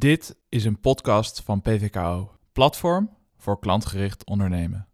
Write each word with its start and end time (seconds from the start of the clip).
Dit 0.00 0.36
is 0.48 0.64
een 0.64 0.80
podcast 0.80 1.42
van 1.42 1.60
PVKO, 1.60 2.30
Platform 2.52 3.10
voor 3.36 3.58
klantgericht 3.58 4.26
ondernemen. 4.26 4.88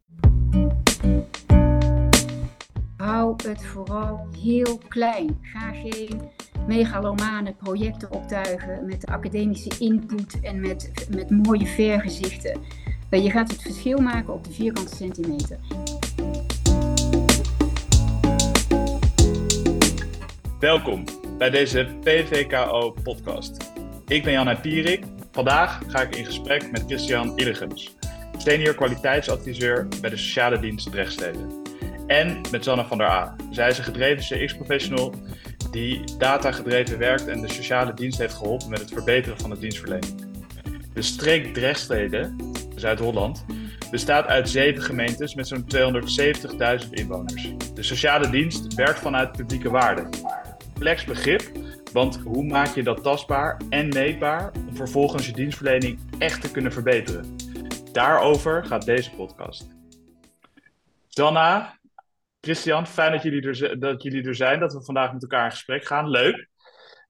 Hou 2.96 3.34
het 3.46 3.66
vooral 3.66 4.26
heel 4.38 4.78
klein. 4.88 5.38
Ga 5.42 5.72
geen 5.72 6.30
megalomane 6.66 7.54
projecten 7.54 8.12
optuigen 8.12 8.86
met 8.86 9.06
academische 9.06 9.70
input 9.78 10.40
en 10.40 10.60
met, 10.60 11.08
met 11.10 11.30
mooie 11.30 11.66
vergezichten. 11.66 12.60
Je 13.10 13.30
gaat 13.30 13.50
het 13.50 13.62
verschil 13.62 13.98
maken 13.98 14.32
op 14.32 14.44
de 14.44 14.52
vierkante 14.52 14.96
centimeter. 14.96 15.58
Welkom 20.58 21.04
bij 21.38 21.50
deze 21.50 21.96
PVKO-podcast. 22.00 23.72
Ik 24.12 24.22
ben 24.22 24.32
Jan 24.32 24.60
Pierik. 24.60 25.04
Vandaag 25.30 25.80
ga 25.86 26.02
ik 26.02 26.16
in 26.16 26.24
gesprek 26.24 26.70
met 26.70 26.82
Christian 26.86 27.38
Illegens, 27.38 27.96
senior 28.38 28.74
kwaliteitsadviseur 28.74 29.88
bij 30.00 30.10
de 30.10 30.16
Sociale 30.16 30.60
Dienst 30.60 30.90
Drechtstede. 30.90 31.38
En 32.06 32.40
met 32.50 32.64
Sanne 32.64 32.84
van 32.84 32.98
der 32.98 33.06
A. 33.06 33.36
Zij 33.50 33.68
is 33.68 33.78
een 33.78 33.84
gedreven 33.84 34.38
CX-professional 34.38 35.14
die 35.70 36.16
data-gedreven 36.18 36.98
werkt 36.98 37.28
en 37.28 37.40
de 37.40 37.52
sociale 37.52 37.94
dienst 37.94 38.18
heeft 38.18 38.34
geholpen 38.34 38.70
met 38.70 38.80
het 38.80 38.92
verbeteren 38.92 39.38
van 39.38 39.50
de 39.50 39.58
dienstverlening. 39.58 40.24
De 40.94 41.02
streek 41.02 41.54
Drechtstede, 41.54 42.34
Zuid-Holland, 42.76 43.44
bestaat 43.90 44.26
uit 44.26 44.48
zeven 44.48 44.82
gemeentes 44.82 45.34
met 45.34 45.48
zo'n 45.48 45.64
270.000 46.84 46.90
inwoners. 46.90 47.52
De 47.74 47.82
sociale 47.82 48.30
dienst 48.30 48.74
werkt 48.74 48.98
vanuit 48.98 49.32
publieke 49.32 49.70
waarden. 49.70 50.08
Complex 50.72 51.04
begrip, 51.04 51.50
want 51.92 52.20
hoe 52.20 52.44
maak 52.44 52.74
je 52.74 52.82
dat 52.82 53.02
tastbaar 53.02 53.60
en 53.68 53.88
meetbaar 53.88 54.52
om 54.68 54.76
vervolgens 54.76 55.26
je 55.26 55.32
dienstverlening 55.32 55.98
echt 56.18 56.40
te 56.40 56.50
kunnen 56.50 56.72
verbeteren? 56.72 57.36
Daarover 57.92 58.64
gaat 58.64 58.84
deze 58.84 59.10
podcast. 59.10 59.68
Sanna, 61.08 61.78
Christian, 62.40 62.86
fijn 62.86 63.12
dat 63.12 63.22
jullie, 63.22 63.42
er, 63.42 63.80
dat 63.80 64.02
jullie 64.02 64.24
er 64.24 64.34
zijn, 64.34 64.60
dat 64.60 64.72
we 64.72 64.84
vandaag 64.84 65.12
met 65.12 65.22
elkaar 65.22 65.44
in 65.44 65.50
gesprek 65.50 65.84
gaan. 65.84 66.08
Leuk. 66.08 66.48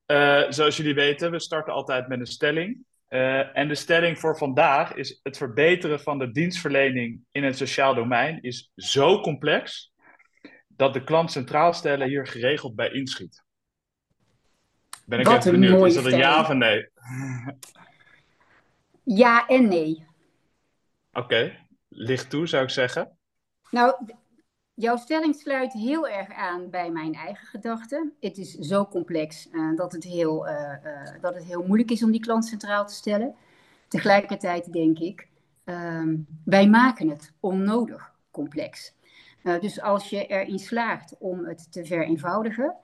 Uh, 0.07 0.42
zoals 0.48 0.77
jullie 0.77 0.95
weten, 0.95 1.31
we 1.31 1.41
starten 1.41 1.73
altijd 1.73 2.09
met 2.09 2.20
een 2.20 2.27
stelling. 2.27 2.85
Uh, 3.09 3.57
en 3.57 3.69
de 3.69 3.75
stelling 3.75 4.19
voor 4.19 4.39
vandaag 4.39 4.95
is: 4.95 5.20
het 5.23 5.37
verbeteren 5.37 6.01
van 6.01 6.19
de 6.19 6.33
dienstverlening 6.33 7.20
in 7.31 7.45
het 7.45 7.57
sociaal 7.57 7.95
domein 7.95 8.42
is 8.42 8.70
zo 8.77 9.20
complex 9.20 9.92
dat 10.69 10.92
de 10.92 11.05
klant 11.05 11.31
centraal 11.31 11.73
stellen 11.73 12.09
hier 12.09 12.27
geregeld 12.27 12.75
bij 12.75 12.91
inschiet. 12.91 13.42
Ben 15.05 15.20
ik 15.20 15.27
Wat 15.27 15.47
even 15.47 15.61
benieuwd, 15.61 15.86
is 15.86 15.95
dat 15.95 16.05
een 16.05 16.19
ja 16.19 16.41
of 16.41 16.48
een 16.48 16.58
nee? 16.58 16.89
Ja 19.05 19.47
en 19.47 19.69
nee. 19.69 20.06
Oké, 21.12 21.25
okay. 21.25 21.67
licht 21.89 22.31
toe 22.31 22.47
zou 22.47 22.62
ik 22.62 22.70
zeggen. 22.70 23.17
Nou, 23.70 23.95
jouw 24.75 24.97
stelling 24.97 25.34
sluit 25.34 25.73
heel 25.73 26.08
erg 26.08 26.33
aan 26.33 26.70
bij 26.70 26.91
mijn 26.91 27.14
eigen 27.14 27.47
gedachten. 27.47 28.12
Het 28.20 28.39
is 28.39 28.53
zo 28.55 28.86
complex 28.86 29.48
uh, 29.53 29.77
dat, 29.77 29.92
het 29.92 30.05
heel, 30.05 30.48
uh, 30.48 30.75
uh, 30.84 31.20
dat 31.20 31.34
het 31.34 31.45
heel 31.45 31.62
moeilijk 31.67 31.91
is 31.91 32.03
om 32.03 32.11
die 32.11 32.20
klant 32.20 32.45
centraal 32.45 32.86
te 32.86 32.95
stellen. 32.95 33.34
Tegelijkertijd 33.89 34.73
denk 34.73 34.98
ik, 34.98 35.28
ehm, 35.64 36.17
wij 36.45 36.69
maken 36.69 37.08
het 37.08 37.33
onnodig 37.41 38.14
complex. 38.30 38.95
dus 39.42 39.80
als 39.80 40.11
je 40.11 40.27
erin 40.27 40.58
slaagt 40.58 41.17
om 41.19 41.45
het 41.45 41.73
te 41.73 41.84
vereenvoudigen, 41.84 42.77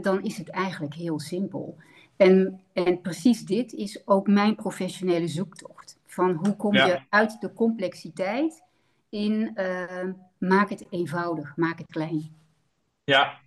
dan 0.00 0.22
is 0.22 0.36
het 0.36 0.48
eigenlijk 0.48 0.94
heel 0.94 1.20
simpel. 1.20 1.76
En, 2.16 2.60
en 2.72 3.00
precies 3.00 3.44
dit 3.44 3.72
is 3.72 4.06
ook 4.06 4.26
mijn 4.26 4.54
professionele 4.54 5.28
zoektocht. 5.28 5.98
Van 6.06 6.32
hoe 6.32 6.56
kom 6.56 6.74
je 6.74 7.00
uit 7.08 7.40
de 7.40 7.52
complexiteit 7.52 8.62
in 9.08 9.52
uh, 9.54 10.04
maak 10.38 10.70
het 10.70 10.86
eenvoudig, 10.90 11.56
maak 11.56 11.78
het 11.78 11.86
klein. 11.86 12.36
Ja, 13.04 13.38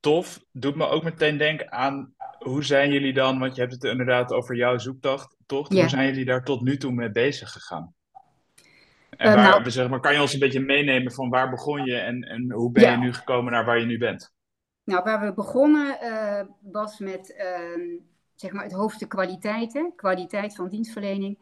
tof. 0.00 0.44
Doet 0.52 0.76
me 0.76 0.88
ook 0.88 1.02
meteen 1.02 1.36
denken 1.36 1.72
aan 1.72 2.14
hoe 2.38 2.64
zijn 2.64 2.92
jullie 2.92 3.12
dan, 3.12 3.38
want 3.38 3.54
je 3.54 3.60
hebt 3.60 3.72
het 3.72 3.84
inderdaad 3.84 4.32
over 4.32 4.56
jouw 4.56 4.78
zoektocht, 4.78 5.36
toch? 5.46 5.68
Hoe 5.68 5.88
zijn 5.88 6.06
jullie 6.06 6.24
daar 6.24 6.44
tot 6.44 6.62
nu 6.62 6.76
toe 6.76 6.92
mee 6.92 7.10
bezig 7.10 7.50
gegaan? 7.50 7.94
En 9.10 9.28
uh, 9.28 9.34
waar, 9.34 9.50
nou, 9.50 9.70
zeg 9.70 9.88
maar, 9.88 10.00
kan 10.00 10.12
je 10.12 10.20
ons 10.20 10.32
een 10.32 10.38
beetje 10.38 10.60
meenemen 10.60 11.12
van 11.12 11.28
waar 11.28 11.50
begon 11.50 11.84
je 11.84 11.96
en, 11.96 12.22
en 12.22 12.52
hoe 12.52 12.72
ben 12.72 12.90
je 12.90 12.96
nu 12.96 13.12
gekomen 13.12 13.52
naar 13.52 13.64
waar 13.64 13.78
je 13.78 13.86
nu 13.86 13.98
bent? 13.98 14.34
Nou, 14.86 15.04
waar 15.04 15.20
we 15.20 15.32
begonnen 15.32 15.98
uh, 16.02 16.40
was 16.60 16.98
met 16.98 17.34
uh, 17.38 17.98
zeg 18.34 18.52
maar 18.52 18.62
het 18.62 18.72
hoofdstuk 18.72 19.08
kwaliteiten, 19.08 19.92
kwaliteit 19.96 20.54
van 20.54 20.68
dienstverlening. 20.68 21.38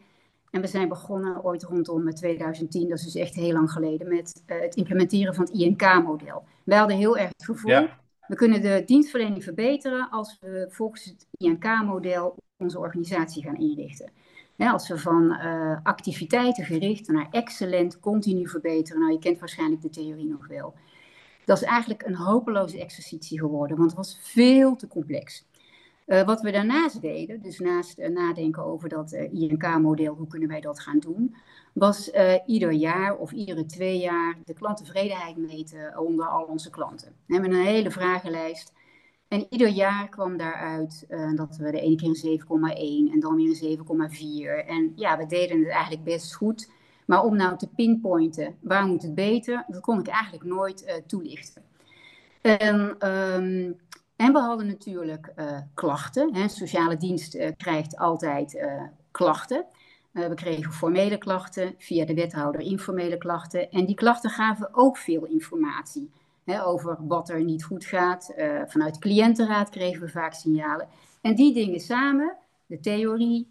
En 0.51 0.61
we 0.61 0.67
zijn 0.67 0.89
begonnen 0.89 1.45
ooit 1.45 1.63
rondom 1.63 2.15
2010, 2.15 2.89
dat 2.89 2.99
is 2.99 3.05
dus 3.05 3.15
echt 3.15 3.35
heel 3.35 3.53
lang 3.53 3.71
geleden, 3.71 4.09
met 4.09 4.43
uh, 4.47 4.61
het 4.61 4.75
implementeren 4.75 5.35
van 5.35 5.45
het 5.45 5.55
INK-model. 5.55 6.45
Wij 6.65 6.79
hadden 6.79 6.97
heel 6.97 7.19
erg 7.19 7.29
het 7.29 7.45
gevoel, 7.45 7.71
ja. 7.71 7.99
we 8.27 8.35
kunnen 8.35 8.63
de 8.63 8.83
dienstverlening 8.87 9.45
verbeteren 9.45 10.11
als 10.11 10.39
we 10.41 10.67
volgens 10.71 11.05
het 11.05 11.27
INK-model 11.37 12.37
onze 12.57 12.79
organisatie 12.79 13.43
gaan 13.43 13.57
inrichten. 13.57 14.11
Ja, 14.57 14.73
als 14.73 14.89
we 14.89 14.99
van 14.99 15.25
uh, 15.25 15.79
activiteiten 15.83 16.65
gericht 16.65 17.09
naar 17.09 17.29
excellent, 17.31 18.01
continu 18.01 18.49
verbeteren. 18.49 19.01
Nou, 19.01 19.13
je 19.13 19.19
kent 19.19 19.39
waarschijnlijk 19.39 19.83
de 19.83 19.91
theorie 19.91 20.29
nog 20.29 20.47
wel. 20.47 20.75
Dat 21.45 21.57
is 21.57 21.63
eigenlijk 21.63 22.03
een 22.07 22.17
hopeloze 22.17 22.81
exercitie 22.81 23.39
geworden, 23.39 23.77
want 23.77 23.89
het 23.89 23.99
was 23.99 24.19
veel 24.23 24.77
te 24.77 24.89
complex. 24.89 25.45
Uh, 26.07 26.23
wat 26.23 26.41
we 26.41 26.51
daarnaast 26.51 27.01
deden, 27.01 27.43
dus 27.43 27.59
naast 27.59 27.99
uh, 27.99 28.09
nadenken 28.09 28.65
over 28.65 28.89
dat 28.89 29.13
uh, 29.13 29.33
INK-model, 29.33 30.15
hoe 30.15 30.27
kunnen 30.27 30.49
wij 30.49 30.61
dat 30.61 30.81
gaan 30.81 30.99
doen, 30.99 31.35
was 31.73 32.11
ieder 32.47 32.73
jaar 32.73 33.17
of 33.17 33.33
iedere 33.33 33.67
twee 33.67 33.99
jaar 33.99 34.37
de 34.45 34.55
klanttevredenheid 34.55 35.37
meten 35.37 35.99
onder 35.99 36.27
al 36.27 36.45
onze 36.45 36.71
klanten. 36.71 37.13
We 37.27 37.35
hebben 37.35 37.53
een 37.53 37.67
hele 37.67 37.91
vragenlijst. 37.91 38.73
En 39.29 39.47
ieder 39.51 39.69
jaar 39.69 40.09
kwam 40.09 40.37
daaruit 40.37 41.07
dat 41.35 41.57
we 41.57 41.71
de 41.71 41.81
ene 41.81 41.97
keer 41.97 42.09
een 42.09 43.09
7,1 43.09 43.13
en 43.13 43.21
dan 43.21 43.37
weer 43.37 43.59
een 43.63 44.63
7,4. 44.65 44.67
En 44.67 44.93
ja, 44.95 45.17
we 45.17 45.27
deden 45.27 45.59
het 45.59 45.69
eigenlijk 45.69 46.05
best 46.05 46.35
goed. 46.35 46.71
Maar 47.05 47.25
om 47.25 47.37
nou 47.37 47.59
te 47.59 47.69
pinpointen 47.69 48.57
waar 48.61 48.87
moet 48.87 49.03
het 49.03 49.15
beter, 49.15 49.65
dat 49.69 49.81
kon 49.81 49.99
ik 49.99 50.07
eigenlijk 50.07 50.45
nooit 50.45 51.03
toelichten. 51.07 51.63
En 52.41 53.09
um, 53.11 53.77
en 54.17 54.33
we 54.33 54.39
hadden 54.39 54.67
natuurlijk 54.67 55.33
uh, 55.37 55.59
klachten. 55.75 56.35
Hè. 56.35 56.49
Sociale 56.49 56.97
dienst 56.97 57.35
uh, 57.35 57.49
krijgt 57.57 57.97
altijd 57.97 58.65
klachten. 59.11 59.65
we 60.13 60.35
kregen 60.35 60.73
formele 60.73 61.19
klachten, 61.19 61.75
via 61.79 62.05
de 62.05 62.15
wethouder 62.15 62.61
informele 62.61 63.19
klachten. 63.19 63.71
En 63.71 63.87
die 63.87 63.95
klachten 63.95 64.31
gaven 64.31 64.69
ook 64.73 64.97
veel 64.97 65.25
informatie 65.25 66.11
hè, 66.45 66.65
over 66.65 66.97
wat 67.01 67.29
er 67.29 67.45
niet 67.45 67.65
goed 67.65 67.85
gaat. 67.85 68.35
vanuit 68.67 68.95
de 68.95 69.01
cliëntenraad 69.01 69.71
kregen 69.71 70.01
we 70.01 70.09
vaak 70.09 70.33
signalen. 70.33 70.89
En 71.21 71.35
die 71.35 71.55
dingen 71.55 71.81
samen, 71.81 72.37
de 72.67 72.81
theorie, 72.81 73.49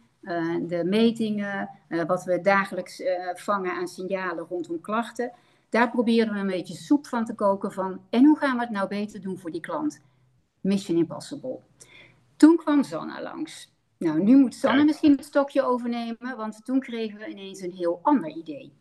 de 0.67 0.81
metingen, 0.85 1.69
wat 2.07 2.23
we 2.23 2.41
dagelijks 2.41 3.01
vangen 3.33 3.71
aan 3.71 3.87
signalen 3.87 4.45
rondom 4.45 4.81
klachten. 4.81 5.31
Daar 5.69 5.89
proberen 5.89 6.33
we 6.33 6.39
een 6.39 6.47
beetje 6.47 6.75
soep 6.75 7.07
van 7.07 7.25
te 7.25 7.35
koken 7.35 7.71
van. 7.71 8.01
En 8.09 8.25
hoe 8.25 8.37
gaan 8.37 8.55
we 8.55 8.61
het 8.61 8.69
nou 8.69 8.87
beter 8.87 9.21
doen 9.21 9.37
voor 9.37 9.51
die 9.51 9.61
klant? 9.61 10.01
Mission 10.61 10.97
Impossible. 10.97 11.59
Toen 12.35 12.57
kwam 12.57 12.83
Sanna 12.83 13.21
langs. 13.21 13.71
Nou, 13.97 14.23
nu 14.23 14.37
moet 14.37 14.55
Sanne 14.55 14.83
misschien 14.83 15.11
het 15.11 15.25
stokje 15.25 15.63
overnemen, 15.63 16.37
want 16.37 16.65
toen 16.65 16.79
kregen 16.79 17.19
we 17.19 17.27
ineens 17.27 17.61
een 17.61 17.73
heel 17.73 17.99
ander 18.03 18.29
idee. 18.29 18.73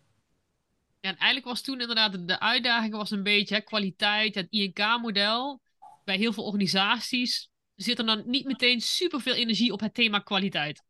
Ja, 1.00 1.10
en 1.10 1.16
eigenlijk 1.16 1.44
was 1.44 1.60
toen 1.60 1.80
inderdaad 1.80 2.28
de 2.28 2.40
uitdaging 2.40 2.94
was 2.94 3.10
een 3.10 3.22
beetje 3.22 3.54
hè, 3.54 3.60
kwaliteit, 3.60 4.34
het 4.34 4.46
INK-model. 4.50 5.60
Bij 6.04 6.16
heel 6.16 6.32
veel 6.32 6.44
organisaties 6.44 7.50
zit 7.74 7.98
er 7.98 8.06
dan 8.06 8.22
niet 8.26 8.46
meteen 8.46 8.80
superveel 8.80 9.34
energie 9.34 9.72
op 9.72 9.80
het 9.80 9.94
thema 9.94 10.18
kwaliteit. 10.18 10.82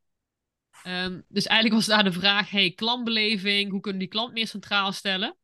Um, 0.87 1.25
dus 1.29 1.47
eigenlijk 1.47 1.81
was 1.87 1.97
daar 1.97 2.05
de 2.05 2.13
vraag, 2.13 2.51
hey, 2.51 2.71
klantbeleving, 2.71 3.71
hoe 3.71 3.81
kunnen 3.81 4.01
die 4.01 4.09
klant 4.09 4.33
meer 4.33 4.47
centraal 4.47 4.93
stellen? 4.93 5.37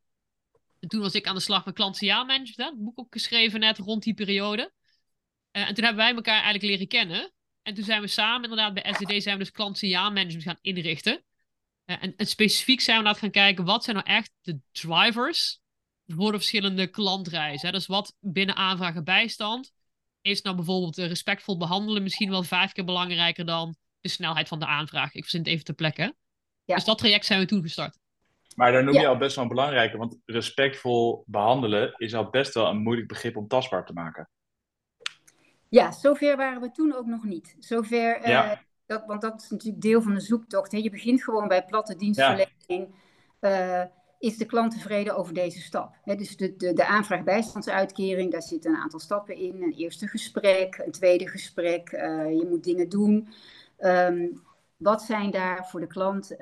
En 0.80 0.88
toen 0.88 1.00
was 1.00 1.14
ik 1.14 1.26
aan 1.26 1.34
de 1.34 1.40
slag 1.40 1.64
met 1.64 1.74
klantenjaarmanagement, 1.74 2.70
het 2.70 2.84
boek 2.84 2.98
ook 2.98 3.12
geschreven 3.12 3.60
net 3.60 3.78
rond 3.78 4.02
die 4.02 4.14
periode. 4.14 4.72
Uh, 5.52 5.68
en 5.68 5.74
toen 5.74 5.84
hebben 5.84 6.04
wij 6.04 6.14
elkaar 6.14 6.42
eigenlijk 6.42 6.64
leren 6.64 6.88
kennen. 6.88 7.32
En 7.62 7.74
toen 7.74 7.84
zijn 7.84 8.00
we 8.00 8.06
samen 8.06 8.50
inderdaad 8.50 8.74
bij 8.74 8.92
SDD 8.92 9.22
zijn 9.22 9.38
we 9.38 9.44
dus 9.44 9.52
klant-signaalmanagement 9.52 10.42
gaan 10.42 10.58
inrichten. 10.60 11.24
Uh, 11.86 11.96
en, 12.02 12.26
specifiek 12.26 12.80
zijn 12.80 12.96
we 12.96 13.02
inderdaad 13.02 13.22
gaan 13.22 13.42
kijken, 13.42 13.64
wat 13.64 13.84
zijn 13.84 13.96
nou 13.96 14.08
echt 14.08 14.32
de 14.40 14.60
drivers 14.72 15.60
voor 16.06 16.32
de 16.32 16.38
verschillende 16.38 16.86
klantreizen? 16.86 17.72
Dus 17.72 17.86
wat 17.86 18.16
binnen 18.20 18.56
aanvragen 18.56 19.04
bijstand 19.04 19.72
is 20.20 20.42
nou 20.42 20.56
bijvoorbeeld 20.56 20.96
respectvol 20.96 21.56
behandelen 21.56 22.02
misschien 22.02 22.30
wel 22.30 22.42
vijf 22.42 22.72
keer 22.72 22.84
belangrijker 22.84 23.44
dan 23.44 23.76
de 24.00 24.08
snelheid 24.08 24.48
van 24.48 24.58
de 24.58 24.66
aanvraag. 24.66 25.14
Ik 25.14 25.22
verzin 25.22 25.40
het 25.40 25.48
even 25.48 25.64
te 25.64 25.74
plekken. 25.74 26.16
Ja. 26.64 26.74
Dus 26.74 26.84
dat 26.84 26.98
traject 26.98 27.26
zijn 27.26 27.40
we 27.40 27.46
toen 27.46 27.62
gestart. 27.62 27.98
Maar 28.58 28.72
daar 28.72 28.84
noem 28.84 28.94
je 28.94 29.06
al 29.06 29.16
best 29.16 29.34
wel 29.34 29.44
een 29.44 29.50
belangrijke, 29.50 29.96
want 29.96 30.18
respectvol 30.24 31.24
behandelen 31.26 31.94
is 31.96 32.14
al 32.14 32.30
best 32.30 32.54
wel 32.54 32.66
een 32.66 32.82
moeilijk 32.82 33.08
begrip 33.08 33.36
om 33.36 33.48
tastbaar 33.48 33.86
te 33.86 33.92
maken. 33.92 34.28
Ja, 35.68 35.92
zover 35.92 36.36
waren 36.36 36.60
we 36.60 36.70
toen 36.70 36.94
ook 36.94 37.06
nog 37.06 37.24
niet. 37.24 37.56
Zover, 37.58 38.28
uh, 38.28 38.52
dat, 38.86 39.04
want 39.06 39.20
dat 39.20 39.42
is 39.42 39.50
natuurlijk 39.50 39.82
deel 39.82 40.02
van 40.02 40.14
de 40.14 40.20
zoektocht. 40.20 40.72
Hè. 40.72 40.78
Je 40.78 40.90
begint 40.90 41.24
gewoon 41.24 41.48
bij 41.48 41.64
platte 41.64 41.96
dienstverlening. 41.96 42.94
Ja. 43.40 43.90
is 44.18 44.36
de 44.36 44.46
klant 44.46 44.72
tevreden 44.72 45.16
over 45.16 45.34
deze 45.34 45.60
stap? 45.60 45.96
Hè, 46.02 46.14
dus 46.14 46.36
de, 46.36 46.56
de, 46.56 46.72
de 46.72 46.86
aanvraag 46.86 47.24
bijstandsuitkering, 47.24 48.32
daar 48.32 48.42
zitten 48.42 48.70
een 48.70 48.80
aantal 48.80 49.00
stappen 49.00 49.36
in. 49.36 49.62
Een 49.62 49.74
eerste 49.74 50.06
gesprek, 50.06 50.82
een 50.84 50.92
tweede 50.92 51.28
gesprek. 51.28 51.90
je 51.90 52.46
moet 52.48 52.64
dingen 52.64 52.88
doen. 52.88 53.28
Um, 53.80 54.42
wat 54.78 55.02
zijn 55.02 55.30
daar 55.30 55.68
voor 55.68 55.80
de 55.80 55.86
klant 55.86 56.32
uh, 56.32 56.38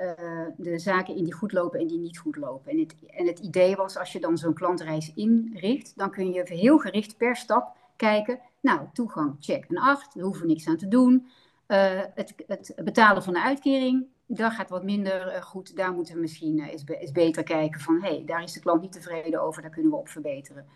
de 0.57 0.79
zaken 0.79 1.17
in 1.17 1.25
die 1.25 1.33
goed 1.33 1.53
lopen 1.53 1.81
en 1.81 1.87
die 1.87 1.99
niet 1.99 2.19
goed 2.19 2.37
lopen? 2.37 2.71
En 2.71 2.79
het, 2.79 2.95
en 3.07 3.27
het 3.27 3.39
idee 3.39 3.77
was, 3.77 3.97
als 3.97 4.13
je 4.13 4.21
dan 4.21 4.39
zo'n 4.39 4.55
klantreis 4.55 5.13
inricht, 5.15 5.93
dan 5.97 6.11
kun 6.11 6.33
je 6.33 6.43
heel 6.45 6.79
gericht 6.79 7.17
per 7.17 7.37
stap 7.37 7.77
kijken. 7.97 8.39
Nou, 8.61 8.81
toegang, 8.93 9.37
check 9.41 9.65
een 9.69 9.79
8, 9.79 10.15
we 10.15 10.23
hoeven 10.23 10.47
niks 10.47 10.67
aan 10.67 10.77
te 10.77 10.89
doen. 10.89 11.27
Uh, 11.69 12.01
het, 12.15 12.35
het, 12.47 12.75
betalen 12.85 13.23
van 13.23 13.33
de 13.33 13.43
uitkering, 13.43 14.07
dat 14.27 14.53
gaat 14.53 14.71
wat 14.71 14.85
minder 14.85 15.35
uh, 15.35 15.43
goed. 15.43 15.77
Daar 15.77 15.93
moeten 15.93 16.15
we 16.15 16.21
misschien 16.21 16.61
eens, 16.61 16.85
eens, 16.87 17.13
beter 17.13 17.43
kijken 17.43 17.81
van, 17.81 18.03
hé, 18.03 18.09
hey, 18.09 18.23
daar 18.27 18.43
is 18.43 18.53
de 18.53 18.61
klant 18.61 18.81
niet 18.81 18.93
tevreden 18.93 19.43
over, 19.43 19.63
daar 19.63 19.71
kunnen 19.71 19.91
we 19.91 19.99
op 19.99 20.09
verbeteren. 20.09 20.67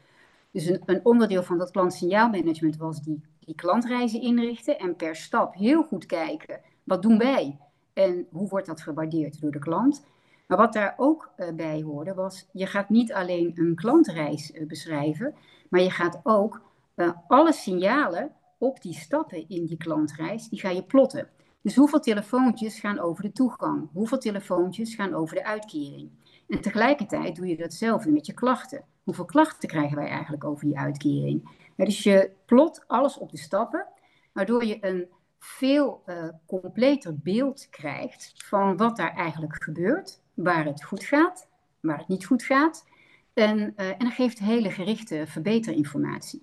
Dus 0.51 0.67
een, 0.67 0.83
een 0.87 1.01
onderdeel 1.05 1.43
van 1.43 1.59
dat 1.59 1.71
klantsignaalmanagement 1.71 2.77
was 2.77 3.03
die, 3.03 3.21
die 3.44 3.54
klantreizen 3.54 4.20
inrichten 4.20 4.78
en 4.78 4.96
per 4.96 5.16
stap 5.16 5.54
heel 5.54 5.82
goed 5.82 6.06
kijken 6.06 6.60
wat 6.90 7.02
doen 7.02 7.19
wij? 7.19 7.58
En 7.92 8.26
hoe 8.31 8.48
wordt 8.48 8.66
dat 8.66 8.81
gewaardeerd 8.81 9.40
door 9.40 9.50
de 9.50 9.58
klant? 9.58 10.06
Maar 10.46 10.58
wat 10.58 10.72
daar 10.72 10.94
ook 10.96 11.31
uh, 11.37 11.48
bij 11.52 11.82
hoorde 11.82 12.14
was, 12.14 12.48
je 12.52 12.66
gaat 12.66 12.88
niet 12.88 13.12
alleen 13.12 13.52
een 13.54 13.75
klantreis 13.75 14.50
uh, 14.50 14.66
beschrijven, 14.66 15.34
maar 15.69 15.81
je 15.81 15.90
gaat 15.90 16.20
ook 16.22 16.62
uh, 16.96 17.10
alle 17.28 17.52
signalen 17.52 18.32
op 18.58 18.82
die 18.82 18.94
stappen 18.94 19.48
in 19.48 19.66
die 19.66 19.76
klantreis, 19.76 20.48
die 20.48 20.60
ga 20.60 20.70
je 20.70 20.82
plotten. 20.82 21.28
Dus 21.62 21.76
hoeveel 21.76 22.00
telefoontjes 22.00 22.81
gaan 22.81 22.98
over 22.98 23.22
de 23.22 23.32
toegang? 23.32 23.88
Hoeveel 23.92 24.19
telefoontjes 24.19 24.94
gaan 24.94 25.14
over 25.14 25.37
de 25.37 25.44
uitkering? 25.44 26.10
En 26.48 26.60
tegelijkertijd 26.60 27.37
doe 27.37 27.46
je 27.46 27.56
datzelfde 27.56 28.10
met 28.10 28.26
je 28.26 28.34
klachten. 28.34 28.84
Hoeveel 29.02 29.25
klachten 29.25 29.69
krijgen 29.69 29.96
wij 29.96 30.08
eigenlijk 30.08 30.44
over 30.44 30.64
die 30.64 30.78
uitkering? 30.78 31.48
Dus 31.85 32.03
je 32.03 32.31
plot 32.47 32.85
alles 32.87 33.19
op 33.19 33.31
de 33.31 33.38
stappen, 33.38 33.87
waardoor 34.32 34.65
je 34.65 34.79
een 34.81 35.09
veel 35.38 36.03
uh, 36.06 36.29
completer 36.47 37.19
beeld 37.19 37.69
krijgt 37.71 38.32
van 38.37 38.77
wat 38.77 38.97
daar 38.97 39.15
eigenlijk 39.15 39.62
gebeurt, 39.62 40.23
waar 40.35 40.65
het 40.65 40.85
goed 40.85 41.05
gaat, 41.05 41.49
waar 41.81 41.99
het 41.99 42.09
niet 42.09 42.27
goed 42.27 42.43
gaat. 42.43 42.88
En, 43.32 43.59
uh, 43.59 43.88
en 43.88 43.99
dat 43.99 44.12
geeft 44.12 44.38
hele 44.38 44.71
gerichte 44.71 45.25
verbeterinformatie. 45.27 46.43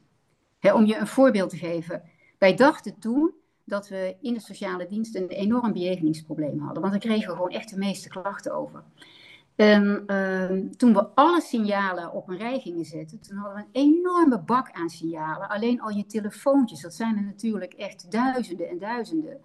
Hè, 0.59 0.73
om 0.73 0.85
je 0.85 0.97
een 0.97 1.07
voorbeeld 1.07 1.49
te 1.49 1.57
geven, 1.57 2.03
wij 2.37 2.55
dachten 2.55 2.99
toen 2.99 3.33
dat 3.63 3.87
we 3.87 4.15
in 4.21 4.33
de 4.33 4.39
sociale 4.39 4.87
dienst 4.87 5.15
een 5.15 5.27
enorm 5.27 5.73
bejegeningsprobleem 5.73 6.59
hadden, 6.59 6.81
want 6.81 6.93
daar 6.93 7.01
kregen 7.01 7.29
we 7.29 7.35
gewoon 7.35 7.51
echt 7.51 7.69
de 7.69 7.77
meeste 7.77 8.09
klachten 8.09 8.55
over. 8.55 8.83
En 9.57 10.03
uh, 10.07 10.69
toen 10.77 10.93
we 10.93 11.07
alle 11.07 11.41
signalen 11.41 12.13
op 12.13 12.29
een 12.29 12.37
rij 12.37 12.59
gingen 12.59 12.85
zetten, 12.85 13.19
toen 13.19 13.37
hadden 13.37 13.55
we 13.55 13.79
een 13.79 13.87
enorme 13.89 14.39
bak 14.39 14.71
aan 14.71 14.89
signalen. 14.89 15.49
Alleen 15.49 15.81
al 15.81 15.89
je 15.89 16.05
telefoontjes, 16.05 16.81
dat 16.81 16.93
zijn 16.93 17.17
er 17.17 17.23
natuurlijk 17.23 17.73
echt 17.73 18.11
duizenden 18.11 18.69
en 18.69 18.77
duizenden. 18.77 19.37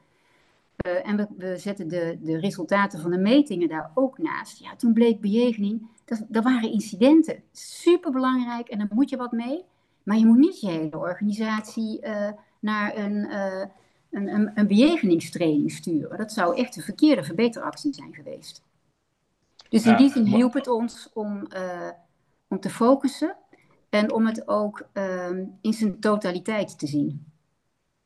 Uh, 0.87 1.09
en 1.09 1.29
we, 1.37 1.57
zetten 1.59 1.89
de, 1.89 2.19
de 2.21 2.39
resultaten 2.39 3.01
van 3.01 3.11
de 3.11 3.19
metingen 3.19 3.69
daar 3.69 3.91
ook 3.95 4.19
naast. 4.19 4.59
Ja, 4.59 4.77
toen 4.77 4.93
bleek 4.93 5.21
bejegening, 5.21 5.87
dat, 6.29 6.45
waren 6.45 6.73
incidenten. 6.73 7.43
Superbelangrijk 7.53 8.69
en 8.69 8.79
daar 8.79 8.89
moet 8.91 9.11
je 9.11 9.17
wat 9.17 9.33
mee. 9.33 9.65
Maar 10.03 10.19
je 10.19 10.27
moet 10.27 10.39
niet 10.39 10.61
je 10.61 10.69
hele 10.69 10.99
organisatie 10.99 12.01
uh, 12.07 12.29
naar 12.61 12.97
een, 12.97 13.13
uh, 13.13 13.65
een, 14.11 14.29
een, 14.29 14.51
een 14.55 14.67
bejegeningstraining 14.67 15.71
sturen. 15.71 16.19
Dat 16.19 16.33
zou 16.33 16.57
echt 16.57 16.77
een 16.77 16.83
verkeerde 16.83 17.25
verbeteractie 17.25 17.95
zijn 17.95 18.15
geweest. 18.15 18.63
Dus 19.73 19.87
in 19.87 19.97
die 19.97 20.11
zin 20.11 20.25
hielp 20.25 20.53
het 20.53 20.69
ons 20.69 21.11
om, 21.13 21.47
uh, 21.57 21.91
om 22.49 22.61
te 22.61 22.71
focussen 22.71 23.37
en 23.91 24.13
om 24.13 24.27
het 24.27 24.49
ook 24.49 24.89
uh, 24.95 25.39
in 25.61 25.73
zijn 25.73 26.01
totaliteit 26.01 26.79
te 26.79 26.87
zien. 26.87 27.33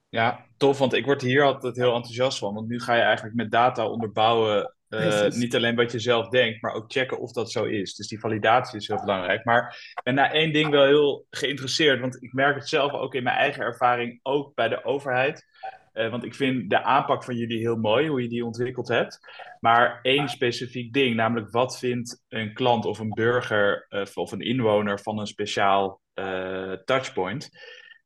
Ja, 0.08 0.44
tof, 0.56 0.78
want 0.78 0.92
ik 0.94 1.04
word 1.04 1.22
hier 1.22 1.42
altijd 1.42 1.76
heel 1.76 1.94
enthousiast 1.94 2.38
van. 2.38 2.54
Want 2.54 2.68
nu 2.68 2.80
ga 2.80 2.94
je 2.94 3.00
eigenlijk 3.00 3.36
met 3.36 3.50
data 3.50 3.88
onderbouwen, 3.88 4.74
uh, 4.88 5.28
niet 5.28 5.54
alleen 5.54 5.76
wat 5.76 5.92
je 5.92 5.98
zelf 5.98 6.28
denkt, 6.28 6.62
maar 6.62 6.72
ook 6.72 6.92
checken 6.92 7.20
of 7.20 7.32
dat 7.32 7.50
zo 7.50 7.64
is. 7.64 7.94
Dus 7.94 8.08
die 8.08 8.20
validatie 8.20 8.78
is 8.78 8.88
heel 8.88 9.00
belangrijk. 9.00 9.44
Maar 9.44 9.92
ik 9.94 10.02
ben 10.02 10.14
naar 10.14 10.30
één 10.30 10.52
ding 10.52 10.70
wel 10.70 10.84
heel 10.84 11.26
geïnteresseerd, 11.30 12.00
want 12.00 12.22
ik 12.22 12.32
merk 12.32 12.54
het 12.54 12.68
zelf 12.68 12.92
ook 12.92 13.14
in 13.14 13.22
mijn 13.22 13.36
eigen 13.36 13.62
ervaring, 13.62 14.20
ook 14.22 14.54
bij 14.54 14.68
de 14.68 14.84
overheid. 14.84 15.46
Uh, 15.96 16.10
want 16.10 16.24
ik 16.24 16.34
vind 16.34 16.70
de 16.70 16.82
aanpak 16.82 17.24
van 17.24 17.36
jullie 17.36 17.58
heel 17.58 17.76
mooi, 17.76 18.08
hoe 18.08 18.22
je 18.22 18.28
die 18.28 18.44
ontwikkeld 18.44 18.88
hebt. 18.88 19.18
Maar 19.60 19.98
één 20.02 20.28
specifiek 20.28 20.92
ding, 20.92 21.16
namelijk 21.16 21.50
wat 21.50 21.78
vindt 21.78 22.24
een 22.28 22.54
klant 22.54 22.84
of 22.84 22.98
een 22.98 23.14
burger 23.14 23.86
uh, 23.88 24.02
of 24.14 24.32
een 24.32 24.40
inwoner 24.40 25.00
van 25.00 25.18
een 25.18 25.26
speciaal 25.26 26.00
uh, 26.14 26.72
touchpoint? 26.72 27.50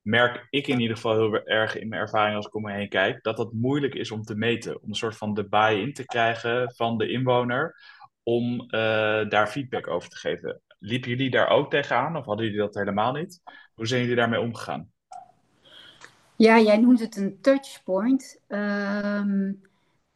Merk 0.03 0.47
ik 0.51 0.67
in 0.67 0.81
ieder 0.81 0.97
geval 0.97 1.15
heel 1.15 1.45
erg 1.45 1.79
in 1.79 1.89
mijn 1.89 2.01
ervaring 2.01 2.37
als 2.37 2.47
ik 2.47 2.55
om 2.55 2.63
me 2.63 2.73
heen 2.73 2.89
kijk, 2.89 3.23
dat 3.23 3.37
dat 3.37 3.53
moeilijk 3.53 3.95
is 3.95 4.11
om 4.11 4.23
te 4.23 4.35
meten. 4.35 4.83
Om 4.83 4.89
een 4.89 4.95
soort 4.95 5.17
van 5.17 5.35
de 5.35 5.49
buy-in 5.49 5.93
te 5.93 6.05
krijgen 6.05 6.73
van 6.75 6.99
de 6.99 7.11
inwoner, 7.11 7.77
om 8.23 8.67
daar 9.29 9.47
feedback 9.47 9.89
over 9.89 10.09
te 10.09 10.17
geven. 10.17 10.61
Liepen 10.79 11.11
jullie 11.11 11.31
daar 11.31 11.49
ook 11.49 11.71
tegenaan 11.71 12.17
of 12.17 12.25
hadden 12.25 12.45
jullie 12.45 12.61
dat 12.61 12.75
helemaal 12.75 13.13
niet? 13.13 13.41
Hoe 13.75 13.87
zijn 13.87 14.01
jullie 14.01 14.17
daarmee 14.17 14.41
omgegaan? 14.41 14.90
Ja, 16.41 16.61
jij 16.61 16.77
noemt 16.77 17.01
het 17.01 17.17
een 17.17 17.39
touchpoint. 17.41 18.41
Um, 18.49 19.61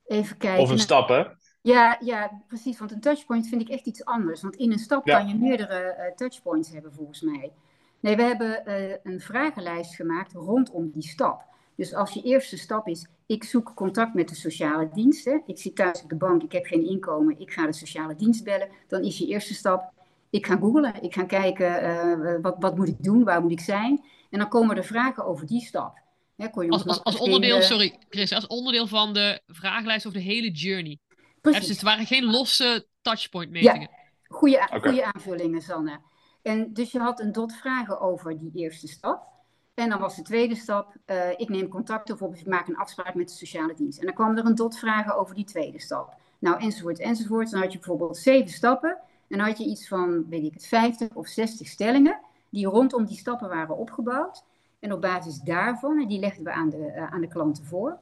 even 0.07 0.37
kijken. 0.37 0.63
Of 0.63 0.71
een 0.71 0.79
stap, 0.79 1.09
hè? 1.09 1.25
Ja, 1.61 1.97
ja, 2.01 2.43
precies. 2.47 2.79
Want 2.79 2.93
een 2.93 3.01
touchpoint 3.01 3.49
vind 3.49 3.61
ik 3.61 3.69
echt 3.69 3.87
iets 3.87 4.05
anders. 4.05 4.43
Want 4.43 4.57
in 4.57 4.73
een 4.73 4.79
stap 4.79 5.07
ja. 5.07 5.19
kan 5.19 5.29
je 5.29 5.35
meerdere 5.35 5.97
uh, 5.99 6.17
touchpoints 6.17 6.71
hebben, 6.71 6.93
volgens 6.93 7.21
mij. 7.21 7.53
Nee, 8.01 8.17
we 8.17 8.23
hebben 8.23 8.63
uh, 8.67 8.95
een 9.03 9.21
vragenlijst 9.21 9.95
gemaakt 9.95 10.33
rondom 10.33 10.91
die 10.91 11.03
stap. 11.03 11.45
Dus 11.75 11.95
als 11.95 12.13
je 12.13 12.23
eerste 12.23 12.59
stap 12.59 12.89
is, 12.89 13.07
ik 13.27 13.45
zoek 13.45 13.73
contact 13.75 14.15
met 14.15 14.29
de 14.29 14.35
sociale 14.35 14.89
diensten. 14.93 15.43
Ik 15.47 15.59
zit 15.59 15.77
thuis 15.77 16.03
op 16.03 16.09
de 16.09 16.17
bank, 16.17 16.43
ik 16.43 16.53
heb 16.53 16.67
geen 16.67 16.87
inkomen, 16.87 17.41
ik 17.41 17.53
ga 17.53 17.67
de 17.67 17.73
sociale 17.73 18.17
dienst 18.17 18.45
bellen. 18.45 18.69
Dan 18.89 19.03
is 19.03 19.19
je 19.19 19.27
eerste 19.27 19.55
stap, 19.55 19.93
ik 20.31 20.47
ga 20.47 20.57
googlen. 20.57 21.03
Ik 21.03 21.15
ga 21.15 21.25
kijken, 21.25 21.85
uh, 21.85 22.37
wat, 22.43 22.57
wat 22.59 22.77
moet 22.77 22.89
ik 22.89 23.03
doen, 23.03 23.25
waar 23.25 23.43
moet 23.43 23.53
ik 23.53 23.61
zijn. 23.61 24.05
En 24.31 24.39
dan 24.39 24.49
komen 24.49 24.77
er 24.77 24.85
vragen 24.85 25.25
over 25.25 25.47
die 25.47 25.61
stap. 25.61 26.03
Ja, 26.37 26.51
als, 26.69 26.87
als, 26.87 27.05
als 27.05 27.19
onderdeel, 27.19 27.63
sorry 27.63 27.99
Chris, 28.09 28.33
als 28.33 28.47
onderdeel 28.47 28.87
van 28.87 29.13
de 29.13 29.41
vragenlijst 29.47 30.07
over 30.07 30.19
de 30.19 30.25
hele 30.25 30.51
journey. 30.51 30.99
Precies. 31.41 31.61
Dus 31.61 31.71
het 31.71 31.83
waren 31.83 32.07
geen 32.07 32.25
losse 32.25 32.87
touchpoint 33.03 33.51
metingen. 33.51 33.81
Ja, 33.81 33.89
goede, 34.29 34.57
okay. 34.57 34.81
goede 34.81 35.05
aanvullingen, 35.05 35.63
Sanne. 35.63 36.01
En 36.43 36.73
dus 36.73 36.93
je 36.93 36.99
had 36.99 37.21
een 37.21 37.33
dot 37.33 37.53
vragen 37.53 38.01
over 38.01 38.39
die 38.39 38.51
eerste 38.55 38.89
stap. 38.89 39.33
En 39.75 39.89
dan 39.89 40.01
was 40.01 40.17
de 40.17 40.23
tweede 40.23 40.55
stap, 40.55 40.97
uh, 41.07 41.31
ik 41.31 41.49
neem 41.49 41.69
contact 41.69 42.11
of 42.11 42.21
ik 42.21 42.47
maak 42.47 42.69
een 42.69 42.77
afspraak 42.77 43.15
met 43.15 43.29
de 43.29 43.35
sociale 43.35 43.75
dienst. 43.75 43.99
En 43.99 44.05
dan 44.07 44.15
kwam 44.15 44.37
er 44.37 44.45
een 44.45 44.55
dot 44.55 44.79
vragen 44.79 45.17
over 45.17 45.35
die 45.35 45.45
tweede 45.45 45.81
stap. 45.81 46.15
Nou, 46.39 46.61
enzovoort, 46.61 46.99
enzovoort. 46.99 47.51
Dan 47.51 47.61
had 47.61 47.73
je 47.73 47.79
bijvoorbeeld 47.79 48.17
zeven 48.17 48.51
stappen. 48.51 48.91
En 49.29 49.39
dan 49.39 49.47
had 49.47 49.59
je 49.59 49.65
iets 49.65 49.89
van, 49.89 50.29
weet 50.29 50.45
ik 50.45 50.55
het, 50.55 50.67
50 50.67 51.15
of 51.15 51.29
60 51.29 51.69
stellingen 51.69 52.21
die 52.51 52.67
rondom 52.67 53.05
die 53.05 53.17
stappen 53.17 53.49
waren 53.49 53.77
opgebouwd. 53.77 54.45
En 54.85 54.93
op 54.93 55.01
basis 55.01 55.41
daarvan, 55.41 56.07
die 56.07 56.19
legden 56.19 56.45
we 56.45 56.53
aan 56.53 56.71
de, 56.71 56.93
uh, 56.97 57.13
aan 57.13 57.21
de 57.21 57.29
klanten 57.29 57.65
voor. 57.65 57.99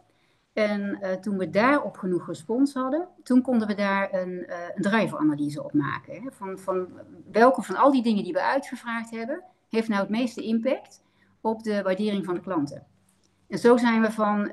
En 0.52 0.98
uh, 1.02 1.12
toen 1.12 1.38
we 1.38 1.50
daarop 1.50 1.96
genoeg 1.96 2.26
respons 2.26 2.74
hadden, 2.74 3.08
toen 3.22 3.42
konden 3.42 3.68
we 3.68 3.74
daar 3.74 4.14
een, 4.14 4.30
uh, 4.30 4.56
een 4.74 4.82
driveranalyse 4.82 5.62
op 5.64 5.72
maken. 5.72 6.22
Hè? 6.22 6.30
Van, 6.30 6.58
van 6.58 6.88
welke 7.32 7.62
van 7.62 7.76
al 7.76 7.92
die 7.92 8.02
dingen 8.02 8.24
die 8.24 8.32
we 8.32 8.42
uitgevraagd 8.42 9.10
hebben, 9.10 9.42
heeft 9.68 9.88
nou 9.88 10.00
het 10.00 10.10
meeste 10.10 10.42
impact 10.42 11.02
op 11.40 11.62
de 11.62 11.82
waardering 11.82 12.24
van 12.24 12.34
de 12.34 12.40
klanten. 12.40 12.86
En 13.48 13.58
zo 13.58 13.76
zijn 13.76 14.00
we 14.00 14.12
van, 14.12 14.50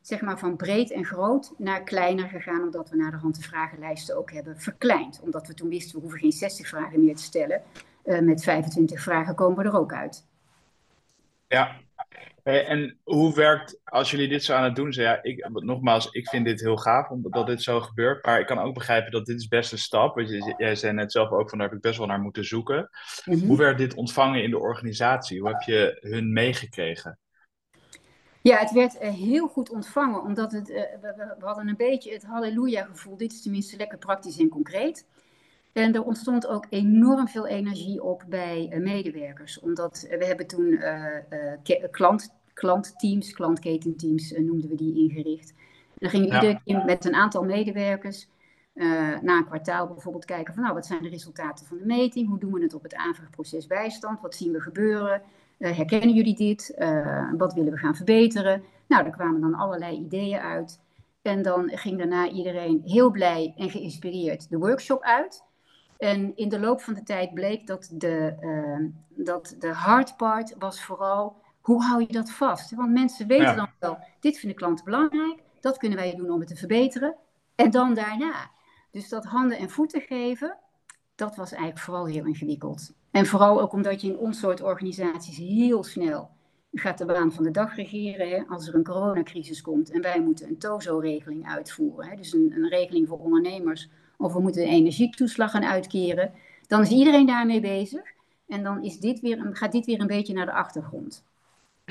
zeg 0.00 0.20
maar 0.20 0.38
van 0.38 0.56
breed 0.56 0.90
en 0.90 1.04
groot 1.04 1.52
naar 1.58 1.82
kleiner 1.82 2.28
gegaan, 2.28 2.62
omdat 2.62 2.90
we 2.90 2.96
naar 2.96 3.10
de 3.10 3.16
hand 3.16 3.36
de 3.36 3.42
vragenlijsten 3.42 4.16
ook 4.16 4.32
hebben 4.32 4.60
verkleind. 4.60 5.20
Omdat 5.22 5.46
we 5.46 5.54
toen 5.54 5.68
wisten, 5.68 5.94
we 5.94 6.00
hoeven 6.00 6.20
geen 6.20 6.32
60 6.32 6.68
vragen 6.68 7.04
meer 7.04 7.16
te 7.16 7.22
stellen. 7.22 7.62
met 8.04 8.42
25 8.42 9.02
vragen 9.02 9.34
komen 9.34 9.56
we 9.56 9.70
er 9.70 9.78
ook 9.78 9.92
uit. 9.92 10.24
Ja, 11.48 11.80
en 12.42 12.98
hoe 13.04 13.34
werkt, 13.34 13.80
als 13.84 14.10
jullie 14.10 14.28
dit 14.28 14.44
zo 14.44 14.54
aan 14.54 14.64
het 14.64 14.76
doen 14.76 14.92
zijn, 14.92 15.06
ja, 15.06 15.22
ik, 15.22 15.48
nogmaals, 15.48 16.10
ik 16.10 16.28
vind 16.28 16.44
dit 16.44 16.60
heel 16.60 16.76
gaaf 16.76 17.08
omdat 17.08 17.46
dit 17.46 17.62
zo 17.62 17.80
gebeurt, 17.80 18.24
maar 18.24 18.40
ik 18.40 18.46
kan 18.46 18.58
ook 18.58 18.74
begrijpen 18.74 19.12
dat 19.12 19.26
dit 19.26 19.36
is 19.36 19.48
best 19.48 19.72
een 19.72 19.78
stap, 19.78 20.14
want 20.14 20.28
je, 20.28 20.54
jij 20.56 20.74
zei 20.74 20.92
net 20.92 21.12
zelf 21.12 21.30
ook 21.30 21.48
van 21.48 21.58
daar 21.58 21.68
heb 21.68 21.76
ik 21.76 21.82
best 21.82 21.98
wel 21.98 22.06
naar 22.06 22.20
moeten 22.20 22.44
zoeken. 22.44 22.90
Mm 23.24 23.38
-hmm. 23.38 23.48
Hoe 23.48 23.56
werd 23.56 23.78
dit 23.78 23.94
ontvangen 23.94 24.42
in 24.42 24.50
de 24.50 24.58
organisatie? 24.58 25.40
Hoe 25.40 25.48
heb 25.48 25.60
je 25.60 25.98
hun 26.00 26.32
meegekregen? 26.32 27.18
Ja, 28.42 28.58
het 28.58 28.72
werd 28.72 28.94
uh, 28.94 29.08
heel 29.08 29.48
goed 29.48 29.70
ontvangen, 29.70 30.22
omdat 30.22 30.52
het, 30.52 30.70
uh, 30.70 30.76
we, 30.76 31.34
we, 31.38 31.44
hadden 31.44 31.68
een 31.68 31.76
beetje 31.76 32.12
het 32.12 32.24
halleluja 32.24 32.84
gevoel, 32.84 33.16
dit 33.16 33.32
is 33.32 33.42
tenminste 33.42 33.76
lekker 33.76 33.98
praktisch 33.98 34.38
en 34.38 34.48
concreet. 34.48 35.06
En 35.76 35.94
er 35.94 36.04
ontstond 36.04 36.46
ook 36.46 36.66
enorm 36.68 37.28
veel 37.28 37.46
energie 37.46 38.02
op 38.02 38.24
bij 38.28 38.68
uh, 38.72 38.82
medewerkers. 38.82 39.60
Omdat 39.60 40.06
we 40.18 40.24
hebben 40.24 40.46
toen 40.46 40.66
uh, 40.66 41.88
klant, 41.90 42.34
klantteams, 42.52 43.32
klantketенteams 43.32 44.30
noemden 44.30 44.68
we 44.68 44.74
die 44.74 44.96
ingericht. 44.96 45.54
dan 45.94 46.10
ging 46.10 46.24
iedere 46.24 46.60
keer 46.64 46.84
met 46.84 47.04
een 47.04 47.14
aantal 47.14 47.44
medewerkers 47.44 48.28
uh, 48.74 49.20
na 49.20 49.36
een 49.36 49.46
kwartaal 49.46 49.86
bijvoorbeeld 49.86 50.24
kijken 50.24 50.54
van 50.54 50.62
nou, 50.62 50.74
wat 50.74 50.86
zijn 50.86 51.02
de 51.02 51.08
resultaten 51.08 51.66
van 51.66 51.78
de 51.78 51.86
meting? 51.86 52.28
Hoe 52.28 52.38
doen 52.38 52.52
we 52.52 52.62
het 52.62 52.74
op 52.74 52.82
het 52.82 52.94
aanvraagproces 52.94 53.66
bijstand? 53.66 54.20
Wat 54.20 54.34
zien 54.34 54.52
we 54.52 54.60
gebeuren? 54.60 55.22
Uh, 55.58 55.76
herkennen 55.76 56.14
jullie 56.14 56.36
dit? 56.36 56.74
Uh, 56.78 57.32
wat 57.36 57.54
willen 57.54 57.72
we 57.72 57.78
gaan 57.78 57.96
verbeteren? 57.96 58.62
Nou, 58.86 59.02
daar 59.02 59.12
kwamen 59.12 59.40
dan 59.40 59.54
allerlei 59.54 59.96
ideeën 59.96 60.40
uit. 60.40 60.80
En 61.22 61.42
dan 61.42 61.70
ging 61.74 61.98
daarna 61.98 62.28
iedereen 62.28 62.82
heel 62.84 63.10
blij 63.10 63.54
en 63.56 63.70
geïnspireerd 63.70 64.50
de 64.50 64.58
workshop 64.58 65.02
uit. 65.02 65.44
En 65.98 66.36
in 66.36 66.48
de 66.48 66.60
loop 66.60 66.80
van 66.80 66.94
de 66.94 67.02
tijd 67.02 67.34
bleek 67.34 67.66
dat 67.66 67.90
de, 67.92 68.34
dat 69.08 69.56
de 69.58 69.72
hard 69.72 70.16
part 70.16 70.54
was 70.58 70.82
vooral 70.82 71.36
hoe 71.66 71.82
hou 71.82 72.00
je 72.00 72.12
dat 72.12 72.30
vast? 72.30 72.74
Want 72.74 72.92
mensen 72.92 73.26
weten 73.26 73.56
dan 73.56 73.68
wel, 73.78 73.98
dit 74.20 74.38
vinden 74.38 74.58
klanten 74.58 74.84
belangrijk, 74.84 75.42
dat 75.60 75.76
kunnen 75.76 75.98
wij 75.98 76.14
doen 76.14 76.30
om 76.30 76.40
het 76.40 76.48
te 76.48 76.56
verbeteren. 76.56 77.14
En 77.54 77.70
dan 77.70 77.94
daarna. 77.94 78.50
Dus 78.90 79.08
dat 79.08 79.24
handen 79.24 79.58
en 79.58 79.70
voeten 79.70 80.00
geven, 80.00 80.56
dat 81.14 81.36
was 81.36 81.50
eigenlijk 81.50 81.80
vooral 81.80 82.06
heel 82.06 82.24
ingewikkeld. 82.24 82.94
En 83.10 83.26
vooral 83.26 83.60
ook 83.60 83.72
omdat 83.72 84.00
je 84.00 84.08
in 84.08 84.18
ons 84.18 84.38
soort 84.38 84.62
organisaties 84.62 85.36
heel 85.36 85.84
snel 85.84 86.30
gaat 86.72 86.98
de 86.98 87.04
baan 87.04 87.32
van 87.32 87.44
de 87.44 87.50
dag 87.50 87.76
regeren. 87.76 88.28
Hè? 88.28 88.42
Als 88.48 88.68
er 88.68 88.74
een 88.74 88.84
coronacrisis 88.84 89.62
komt 89.62 89.90
en 89.90 90.00
wij 90.00 90.20
moeten 90.20 90.48
een 90.48 90.58
TOZO-regeling 90.58 91.46
uitvoeren, 91.48 92.08
hè? 92.08 92.16
dus 92.16 92.32
een, 92.32 92.52
een, 92.56 92.68
regeling 92.68 93.08
voor 93.08 93.18
ondernemers, 93.18 93.90
of 94.18 94.32
we 94.32 94.40
moeten 94.40 94.62
de 94.62 94.68
energietoeslag 94.68 95.50
gaan 95.50 95.64
uitkeren, 95.64 96.32
dan 96.66 96.82
is 96.82 96.90
iedereen 96.90 97.26
daarmee 97.26 97.60
bezig. 97.60 98.02
En 98.48 98.62
dan 98.62 98.84
is 98.84 98.98
dit 98.98 99.20
weer, 99.20 99.48
gaat 99.52 99.72
dit 99.72 99.86
weer 99.86 100.00
een 100.00 100.06
beetje 100.06 100.34
naar 100.34 100.46
de 100.46 100.52
achtergrond. 100.52 101.24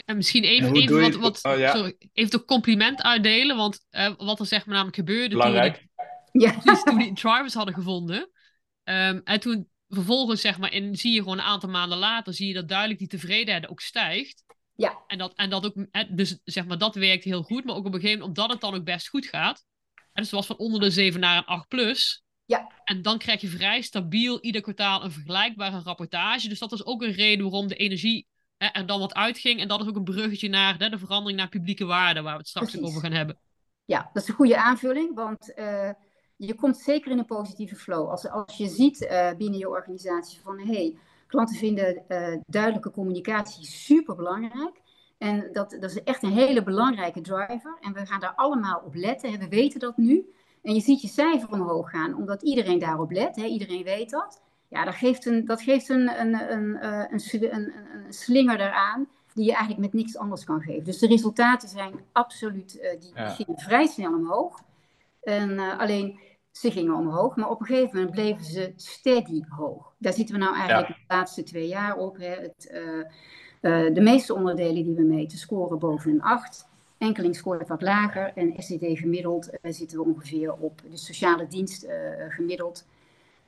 En 0.06 0.16
misschien 0.16 0.44
even, 0.44 0.76
even 0.76 1.02
wat, 1.02 1.16
wat 1.16 1.54
oh, 1.54 1.60
ja. 1.60 1.76
sorry, 1.76 1.96
even 2.14 2.32
de 2.32 2.46
compliment 2.46 3.02
uitdelen, 3.02 3.56
want 3.56 3.86
uh, 3.92 4.10
wat 4.18 4.40
er 4.40 4.46
zeg 4.46 4.66
maar 4.66 4.74
namelijk 4.76 4.96
gebeurde 4.96 5.38
toen, 5.38 5.52
die, 5.52 6.42
ja. 6.42 6.60
toen 6.84 6.98
die 6.98 7.14
drivers 7.14 7.54
hadden 7.54 7.74
gevonden. 7.74 8.30
Um, 8.84 9.22
en 9.24 9.40
toen 9.40 9.70
vervolgens 9.90 10.42
zeg 10.42 10.58
maar, 10.58 10.74
in, 10.74 10.96
zie 10.96 11.14
je 11.14 11.20
gewoon 11.20 11.38
een 11.38 11.44
aantal 11.44 11.70
maanden 11.70 11.98
later, 11.98 12.34
zie 12.34 12.48
je 12.48 12.54
dat 12.54 12.68
duidelijk 12.68 13.00
die 13.00 13.08
tevredenheid 13.08 13.70
ook 13.70 13.82
stijgt. 13.82 14.44
Ja. 14.76 14.98
En 15.08 15.18
dat, 15.18 15.34
en 15.36 15.50
dat 15.50 15.66
ook, 15.66 15.86
dus 16.10 16.40
zeg 16.44 16.66
maar, 16.66 16.78
dat 16.78 16.96
werkt 16.96 17.24
heel 17.24 17.44
goed, 17.44 17.66
maar 17.66 17.76
ook 17.76 17.86
op 17.86 17.94
een 17.94 18.00
gegeven 18.00 18.20
moment, 18.20 18.38
omdat 18.38 18.52
het 18.52 18.62
dan 18.62 18.74
ook 18.80 18.86
best 18.86 19.08
goed 19.08 19.26
gaat. 19.26 19.66
En 20.16 20.22
dus 20.22 20.32
was 20.32 20.46
van 20.46 20.58
onder 20.58 20.80
de 20.80 20.90
7 20.90 21.20
naar 21.20 21.38
een 21.38 21.46
8 21.46 21.68
plus. 21.68 22.24
Ja. 22.46 22.72
En 22.84 23.02
dan 23.02 23.18
krijg 23.18 23.42
je 23.42 23.48
vrij 23.48 23.82
stabiel 23.82 24.40
ieder 24.42 24.62
kwartaal 24.62 25.04
een 25.04 25.12
vergelijkbare 25.12 25.82
rapportage. 25.84 26.50
Dus 26.50 26.60
dat 26.60 26.72
is 26.72 26.86
ook 26.86 27.02
een 27.02 27.12
reden 27.12 27.50
waarom 27.50 27.68
de 27.68 27.76
energie 27.76 28.28
en 28.58 28.86
dan 28.86 29.00
wat 29.00 29.14
uitging. 29.14 29.60
En 29.60 29.68
dat 29.68 29.82
is 29.82 29.88
ook 29.88 29.96
een 29.96 30.04
bruggetje 30.04 30.50
naar 30.50 30.78
de 30.78 30.98
verandering 30.98 31.40
naar 31.40 31.50
publieke 31.50 31.86
waarden, 31.86 32.24
waar 32.24 32.34
we 32.34 32.40
het 32.40 32.48
straks 32.48 32.82
over 32.82 33.02
gaan 33.02 33.12
hebben. 33.12 33.40
Ja, 33.86 34.10
dat 34.14 34.24
is 34.24 34.30
een 34.30 34.36
goede 34.36 34.58
aanvulling, 34.58 35.16
want 35.16 35.54
uh, 35.56 35.90
je 36.36 36.56
komt 36.56 36.78
zeker 36.78 37.12
in 37.12 37.18
een 37.18 37.26
positieve 37.26 37.76
flow. 37.76 38.10
Als, 38.10 38.30
als 38.30 38.58
je 38.58 38.68
ziet 38.68 39.02
uh, 39.02 39.32
binnen 39.38 39.60
je 39.60 39.70
organisatie 39.70 40.42
van 40.42 40.60
hé, 40.60 40.74
hey, 40.74 40.98
klanten 41.28 41.56
vinden 41.56 42.04
uh, 42.08 42.38
duidelijke 42.46 42.92
communicatie 42.92 43.66
super 43.66 44.16
belangrijk. 44.16 44.82
En 45.18 45.50
dat, 45.52 45.78
dat 45.80 45.90
is 45.92 46.04
echt 46.04 46.24
een 46.24 46.32
hele 46.32 46.64
belangrijke 46.64 47.22
driver. 47.22 47.78
En 47.82 47.94
we 47.94 48.06
gaan 48.06 48.20
daar 48.20 48.36
allemaal 48.36 48.82
op 48.86 48.96
letten. 48.96 49.32
Hè. 49.32 49.38
We 49.38 49.48
weten 49.48 49.80
dat 49.80 49.98
nu. 49.98 50.34
En 50.62 50.74
je 50.74 50.82
ziet 50.82 51.02
je 51.02 51.08
cijfer 51.08 51.52
omhoog 51.52 51.90
gaan, 51.90 52.16
omdat 52.16 52.42
iedereen 52.42 52.80
daarop 52.80 53.12
let. 53.12 53.36
Hè. 53.36 53.46
Iedereen 53.46 53.84
weet 53.84 54.10
dat. 54.10 54.42
Ja, 54.68 54.86
dat 54.86 54.96
geeft 54.96 55.26
een, 55.26 55.46
dat 55.46 55.62
geeft 55.62 55.90
een, 55.90 56.20
een, 56.20 56.52
een, 56.52 56.76
eh, 56.76 57.04
een, 57.10 57.54
een, 57.56 57.74
een 57.94 58.14
slinger 58.14 58.60
eraan 58.60 59.08
die 59.34 59.46
je 59.46 59.52
eigenlijk 59.52 59.82
met 59.82 59.94
niks 59.94 60.18
anders 60.18 60.44
kan 60.44 60.62
geven. 60.62 60.84
Dus 60.84 60.98
de 60.98 61.08
resultaten 61.08 61.70
zijn 61.70 61.94
absoluut, 62.12 62.76
uh, 62.76 63.00
die 63.00 63.12
ja. 63.16 63.30
gingen 63.30 63.60
vrij 63.60 63.88
snel 63.88 64.14
omhoog. 64.14 64.62
En, 65.22 65.50
uh, 65.50 65.80
alleen, 65.80 66.20
ze 66.52 66.72
gingen 66.72 66.94
omhoog, 66.94 67.36
maar 67.36 67.50
op 67.50 67.60
een 67.60 67.66
gegeven 67.66 67.96
moment 67.96 68.12
bleven 68.12 68.46
ze 68.46 68.74
steady 68.76 69.42
hoog. 69.50 69.94
Daar 69.98 70.14
zitten 70.14 70.36
we 70.36 70.42
nou 70.42 70.56
eigenlijk 70.56 70.88
ja. 70.88 70.94
de 70.94 71.16
laatste 71.16 71.44
twee 71.44 71.68
jaar 71.68 71.96
op. 71.98 72.18
Hè. 72.18 72.36
Het, 72.36 72.70
uh, 72.72 73.06
de 73.94 74.02
meeste 74.02 74.34
onderdelen 74.34 74.84
die 74.84 74.96
we 74.96 75.02
meten 75.02 75.38
scoren 75.38 75.80
boven 75.80 76.12
een 76.12 76.22
8. 76.22 76.68
Enkeling 76.98 77.36
scoort 77.36 77.68
wat 77.68 77.82
lager 77.82 78.32
en 78.36 78.54
SCD 78.58 78.86
gemiddeld 79.00 79.50
zitten 79.62 79.98
we 79.98 80.04
ongeveer 80.04 80.54
op 80.54 80.82
de 80.90 80.98
sociale 80.98 81.48
dienst 81.48 81.88
gemiddeld 82.30 82.86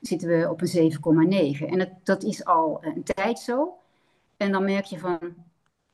zitten 0.00 0.28
we 0.28 0.50
op 0.50 0.60
een 0.60 0.92
7,9. 1.58 1.66
En 1.66 1.78
dat, 1.78 1.88
dat 2.02 2.22
is 2.22 2.44
al 2.44 2.78
een 2.84 3.02
tijd 3.02 3.38
zo. 3.38 3.78
En 4.36 4.52
dan 4.52 4.64
merk 4.64 4.84
je 4.84 4.98
van, 4.98 5.18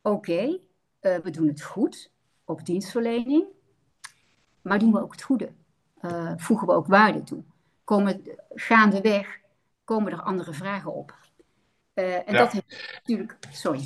oké, 0.02 0.16
okay, 0.16 0.61
we 1.00 1.31
doen 1.31 1.49
het 1.49 1.62
goed 1.62 2.11
op 2.45 2.66
dienstverlening, 2.66 3.45
maar 4.62 4.78
doen 4.78 4.93
we 4.93 5.02
ook 5.02 5.12
het 5.12 5.23
goede? 5.23 5.49
Voegen 6.37 6.66
we 6.66 6.73
ook 6.73 6.87
waarde 6.87 7.23
toe? 7.23 7.43
Komen 7.85 8.23
gaandeweg, 8.54 9.38
komen 9.85 10.12
er 10.12 10.23
andere 10.23 10.52
vragen 10.52 10.95
op? 10.95 11.14
Uh, 11.95 12.14
en 12.14 12.33
ja. 12.33 12.38
dat 12.38 12.52
heeft 12.52 12.93
natuurlijk, 12.95 13.37
sorry. 13.50 13.85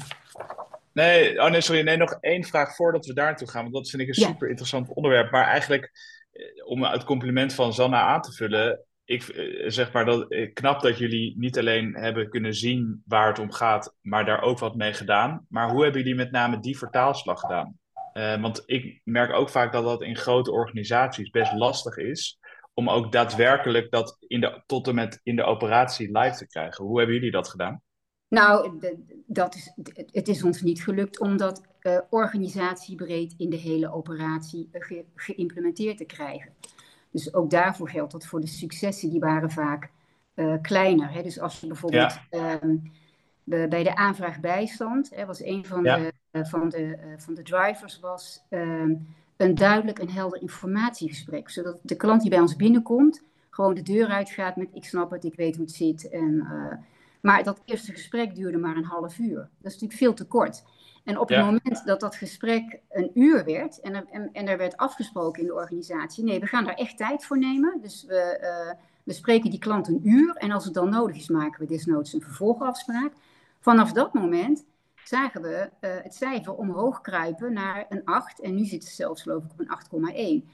Nee, 0.93 1.41
oh 1.43 1.51
nee, 1.51 1.61
sorry. 1.61 1.83
Nee, 1.83 1.97
nog 1.97 2.19
één 2.21 2.45
vraag 2.45 2.75
voordat 2.75 3.07
we 3.07 3.15
daar 3.15 3.27
naartoe 3.27 3.49
gaan. 3.49 3.63
Want 3.63 3.75
dat 3.75 3.91
vind 3.91 4.03
ik 4.03 4.09
een 4.09 4.23
ja. 4.23 4.29
super 4.29 4.49
interessant 4.49 4.89
onderwerp. 4.89 5.31
Maar 5.31 5.45
eigenlijk, 5.45 5.91
om 6.65 6.83
het 6.83 7.05
compliment 7.05 7.55
van 7.55 7.73
Zanna 7.73 8.01
aan 8.01 8.23
te 8.23 8.33
vullen 8.33 8.89
ik 9.09 9.23
eh, 9.23 9.71
zeg 9.71 9.93
maar 9.93 10.05
dat 10.05 10.31
eh, 10.31 10.53
knap 10.53 10.81
dat 10.81 10.99
jullie 10.99 11.35
niet 11.39 11.59
alleen 11.59 11.95
hebben 11.95 12.29
kunnen 12.29 12.55
zien 12.55 13.03
waar 13.07 13.29
het 13.29 13.39
om 13.39 13.53
gaat, 13.53 13.95
maar 14.01 14.25
daar 14.25 14.43
ook 14.43 14.59
wat 14.59 14.77
mee 14.77 14.93
gedaan. 14.93 15.47
Maar 15.49 15.71
hoe 15.71 15.83
hebben 15.83 16.01
jullie 16.01 16.17
met 16.17 16.31
name 16.31 16.61
die 16.61 16.79
vertaalslag 16.79 17.41
gedaan? 17.41 17.79
Uh, 18.15 18.41
want 18.41 18.63
ik 18.67 19.01
merk 19.05 19.33
ook 19.33 19.49
vaak 19.49 19.73
dat 19.73 19.85
dat 19.85 20.03
in 20.03 20.17
grote 20.17 20.53
organisaties 20.53 21.31
best 21.31 21.53
lastig 21.53 21.97
is 21.97 22.39
om 22.75 22.91
ook 22.91 23.13
daadwerkelijk 23.13 23.91
dat 23.91 24.17
in 24.27 24.41
de, 24.41 24.63
tot 24.67 24.89
en 24.89 24.95
met 24.95 25.21
in 25.23 25.37
de 25.37 25.45
operatie 25.45 26.19
live 26.19 26.37
te 26.37 26.47
krijgen. 26.47 26.85
Hoe 26.85 26.99
hebben 26.99 27.17
jullie 27.17 27.31
dat 27.31 27.49
gedaan? 27.49 27.83
Nou, 28.29 28.79
dat 29.27 29.55
is, 29.55 29.73
het 30.13 30.29
is 30.29 30.43
ons 30.43 30.63
niet 30.63 30.83
gelukt 30.83 31.21
om 31.21 31.37
dat 31.37 31.63
uh, 31.83 31.99
organisatiebreed 32.11 33.35
in 33.37 33.51
de 33.51 33.57
hele 33.57 33.93
operatie 33.93 34.69
ge, 34.73 35.05
geïmplementeerd 35.15 35.97
te 35.97 36.05
krijgen. 36.05 36.53
Dus 37.11 37.35
ook 37.35 37.51
daarvoor 37.51 37.89
geldt 37.89 38.13
dat 38.13 38.27
voor 38.27 38.41
de 38.41 38.47
successen, 38.47 39.11
die 39.11 39.21
waren 39.21 39.51
vaak 39.51 39.91
uh, 40.35 40.55
kleiner. 40.63 41.13
Hè? 41.13 41.23
Dus 41.23 41.41
als 41.41 41.61
je 41.61 41.67
bijvoorbeeld 41.67 42.19
ja. 42.31 42.63
um, 42.63 42.93
bij 43.69 43.83
de 43.83 43.97
aanvraag 43.97 44.41
bijstand, 44.41 45.11
hè, 45.15 45.27
was 45.27 45.43
een 45.43 45.67
van, 45.67 45.85
ja. 45.85 45.97
de, 45.97 46.13
uh, 46.33 46.45
van, 46.45 46.69
de, 46.69 47.15
van 47.17 47.35
de 47.35 47.43
drivers, 47.43 48.01
was 48.01 48.43
um, 48.51 49.07
een 49.37 49.55
duidelijk 49.55 49.99
en 49.99 50.09
helder 50.09 50.41
informatiegesprek. 50.41 51.51
Zodat 51.51 51.79
de 51.83 51.97
klant 51.97 52.21
die 52.21 52.31
bij 52.31 52.41
ons 52.41 52.57
binnenkomt, 52.57 53.23
gewoon 53.51 53.75
de 53.75 53.83
deur 53.83 54.09
uitgaat 54.09 54.57
met 54.57 54.69
ik 54.73 54.85
snap 54.85 55.11
het, 55.11 55.25
ik 55.25 55.35
weet 55.35 55.57
hoe 55.57 55.65
het 55.65 55.75
zit. 55.75 56.09
En, 56.09 56.47
maar 57.21 57.43
dat 57.43 57.63
eerste 57.65 57.93
gesprek 57.93 58.35
duurde 58.35 58.59
maar 58.59 58.77
een 58.77 58.85
half 58.85 59.19
uur. 59.19 59.37
Dat 59.37 59.73
is 59.73 59.73
natuurlijk 59.73 59.93
veel 59.93 60.15
te 60.15 60.27
kort. 60.27 60.65
En 61.05 61.19
op 61.19 61.31
ja. 61.31 61.37
het 61.37 61.45
moment 61.45 61.87
dat 61.87 62.01
dat 62.01 62.17
gesprek 62.17 62.81
een 62.89 63.11
uur 63.15 63.45
werd 63.45 63.81
en 63.81 63.95
er, 63.95 64.05
en, 64.11 64.31
en, 64.33 64.47
er 64.47 64.59
werd 64.59 64.77
afgesproken 64.77 65.41
in 65.41 65.47
de 65.47 65.55
organisatie, 65.55 66.25
nee, 66.25 66.41
we 66.41 66.47
gaan 66.47 66.65
daar 66.65 66.75
echt 66.75 66.97
tijd 66.97 67.25
voor 67.25 67.39
nemen. 67.39 67.79
Dus 67.81 68.05
we, 68.05 68.39
uh, 68.43 68.75
we 69.05 69.13
spreken 69.13 69.51
die 69.51 69.59
klant 69.59 69.89
een 69.89 70.09
uur 70.09 70.37
en 70.37 70.51
als 70.51 70.65
het 70.65 70.75
dan 70.75 70.91
nodig 70.91 71.17
is, 71.17 71.29
maken 71.29 71.61
we 71.61 71.67
desnoods 71.67 72.13
een 72.13 72.21
vervolgafspraak. 72.21 73.13
Vanaf 73.61 73.93
dat 73.93 74.15
moment 74.15 74.65
zagen 75.05 75.43
we 75.43 75.71
uh, 75.81 75.91
het 76.03 76.15
cijfer 76.15 76.55
omhoog 76.55 77.01
kruipen 77.01 77.53
naar 77.53 77.87
een 77.89 78.05
8 78.05 78.41
en 78.41 78.55
nu 78.55 78.65
zit 78.65 78.83
het 78.83 78.93
zelfs 78.93 79.23
geloof 79.23 79.45
ik 79.45 79.51
op 79.51 79.91
een 79.91 80.45
8,1. 80.45 80.49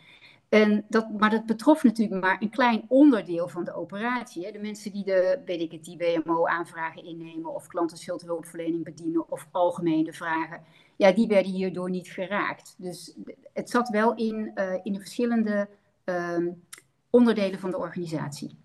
En 0.55 0.85
dat, 0.89 1.09
maar 1.19 1.31
dat 1.31 1.47
betrof 1.47 1.83
natuurlijk 1.83 2.21
maar 2.21 2.37
een 2.41 2.51
klein 2.51 2.85
onderdeel 2.89 3.49
van 3.49 3.65
de 3.65 3.75
operatie. 3.75 4.45
Hè. 4.45 4.53
De 4.53 4.59
mensen 4.59 4.93
die 4.93 5.05
de, 5.05 5.43
weet 5.45 5.61
ik 5.61 5.73
het, 5.73 5.85
die 5.85 5.97
BMO-aanvragen 5.97 7.05
innemen 7.05 7.55
of 7.55 7.67
klantenschuldhulpverlening 7.67 8.85
bedienen 8.85 9.31
of 9.31 9.49
algemene 9.51 10.13
vragen, 10.13 10.63
ja, 10.97 11.13
die 11.13 11.27
werden 11.27 11.53
hierdoor 11.53 11.91
niet 11.91 12.09
geraakt. 12.09 12.75
Dus 12.79 13.17
het 13.53 13.71
zat 13.71 13.89
wel 13.89 14.15
in, 14.15 14.51
uh, 14.55 14.75
in 14.83 14.93
de 14.93 14.99
verschillende 14.99 15.69
um, 16.05 16.63
onderdelen 17.11 17.59
van 17.59 17.71
de 17.71 17.79
organisatie. 17.79 18.59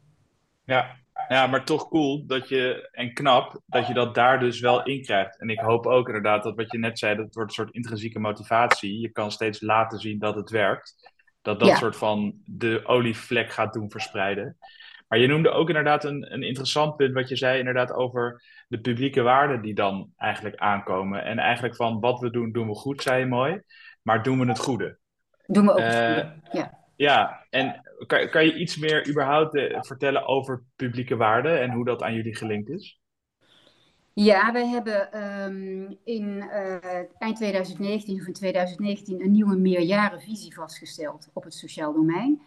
Ja. 0.64 0.96
ja, 1.28 1.48
maar 1.48 1.66
toch 1.66 1.90
cool 1.90 2.26
dat 2.26 2.50
je, 2.50 2.90
en 2.92 3.14
knap, 3.14 3.62
dat 3.66 3.88
je 3.88 3.94
dat 3.94 4.16
daar 4.16 4.40
dus 4.40 4.60
wel 4.60 4.84
in 4.84 5.02
krijgt. 5.02 5.40
En 5.40 5.50
ik 5.50 5.60
hoop 5.60 5.86
ook 5.86 6.08
inderdaad 6.08 6.44
dat 6.44 6.56
wat 6.56 6.72
je 6.72 6.78
net 6.78 7.00
zei, 7.00 7.16
dat 7.16 7.34
wordt 7.34 7.50
een 7.50 7.56
soort 7.56 7.74
intrinsieke 7.74 8.20
motivatie. 8.20 9.00
Je 9.00 9.10
kan 9.10 9.32
steeds 9.32 9.62
laten 9.62 10.00
zien 10.00 10.20
dat 10.20 10.36
het 10.36 10.50
werkt. 10.50 11.18
Dat 11.50 11.60
dat 11.60 11.70
ja. 11.70 11.76
soort 11.76 11.96
van 11.96 12.34
de 12.46 12.82
olievlek 12.84 13.52
gaat 13.52 13.74
doen 13.74 13.92
verspreiden. 13.92 14.58
Maar 15.08 15.20
je 15.20 15.28
noemde 15.28 15.50
ook 15.50 15.68
inderdaad 15.68 16.04
een, 16.04 16.34
een 16.34 16.44
interessant 16.44 16.96
punt, 16.96 17.14
wat 17.14 17.30
je 17.30 17.36
zei 17.36 17.60
inderdaad 17.60 17.94
over 17.94 18.44
de 18.68 18.80
publieke 18.80 19.22
waarden 19.22 19.62
die 19.62 19.74
dan 19.74 20.12
eigenlijk 20.18 20.56
aankomen. 20.56 21.24
En 21.24 21.38
eigenlijk 21.38 21.76
van 21.76 22.00
wat 22.00 22.20
we 22.20 22.30
doen, 22.30 22.52
doen 22.52 22.68
we 22.68 22.76
goed, 22.76 23.02
zei 23.02 23.20
je 23.20 23.26
mooi. 23.26 23.62
Maar 24.02 24.24
doen 24.24 24.40
we 24.40 24.46
het 24.46 24.60
goede? 24.60 24.98
Doen 25.46 25.66
we 25.66 25.72
ook 25.72 25.80
het 25.80 25.96
goede, 25.96 26.34
ja. 26.52 26.78
Ja, 26.96 27.46
en 27.50 27.82
kan, 28.08 28.30
kan 28.30 28.46
je 28.46 28.56
iets 28.56 28.78
meer 28.78 29.08
überhaupt 29.10 29.56
uh, 29.56 29.82
vertellen 29.82 30.26
over 30.26 30.64
publieke 30.76 31.16
waarden 31.16 31.62
en 31.62 31.72
hoe 31.72 31.86
dat 31.86 32.04
aan 32.04 32.14
jullie 32.14 32.36
gelinkt 32.36 32.70
is? 32.70 33.00
Ja, 34.22 34.52
wij 34.52 34.68
hebben 34.68 35.24
um, 35.24 35.98
in 36.04 36.24
uh, 36.24 36.76
eind 37.18 37.36
2019 37.36 38.20
of 38.20 38.28
in 38.28 38.34
2019 38.34 39.22
een 39.22 39.32
nieuwe 39.32 39.56
meerjarenvisie 39.56 40.54
vastgesteld 40.54 41.30
op 41.34 41.44
het 41.44 41.54
sociaal 41.54 41.94
domein. 41.94 42.42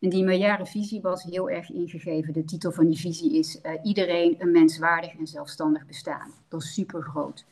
En 0.00 0.08
die 0.08 0.24
meerjarenvisie 0.24 1.00
was 1.00 1.22
heel 1.22 1.50
erg 1.50 1.70
ingegeven. 1.70 2.32
De 2.32 2.44
titel 2.44 2.72
van 2.72 2.86
die 2.86 2.98
visie 2.98 3.38
is 3.38 3.60
uh, 3.62 3.72
Iedereen 3.82 4.34
een 4.38 4.50
menswaardig 4.50 5.18
en 5.18 5.26
zelfstandig 5.26 5.86
bestaan. 5.86 6.32
Dat 6.48 6.62
is 6.62 6.74
super 6.74 7.02
groot. 7.02 7.44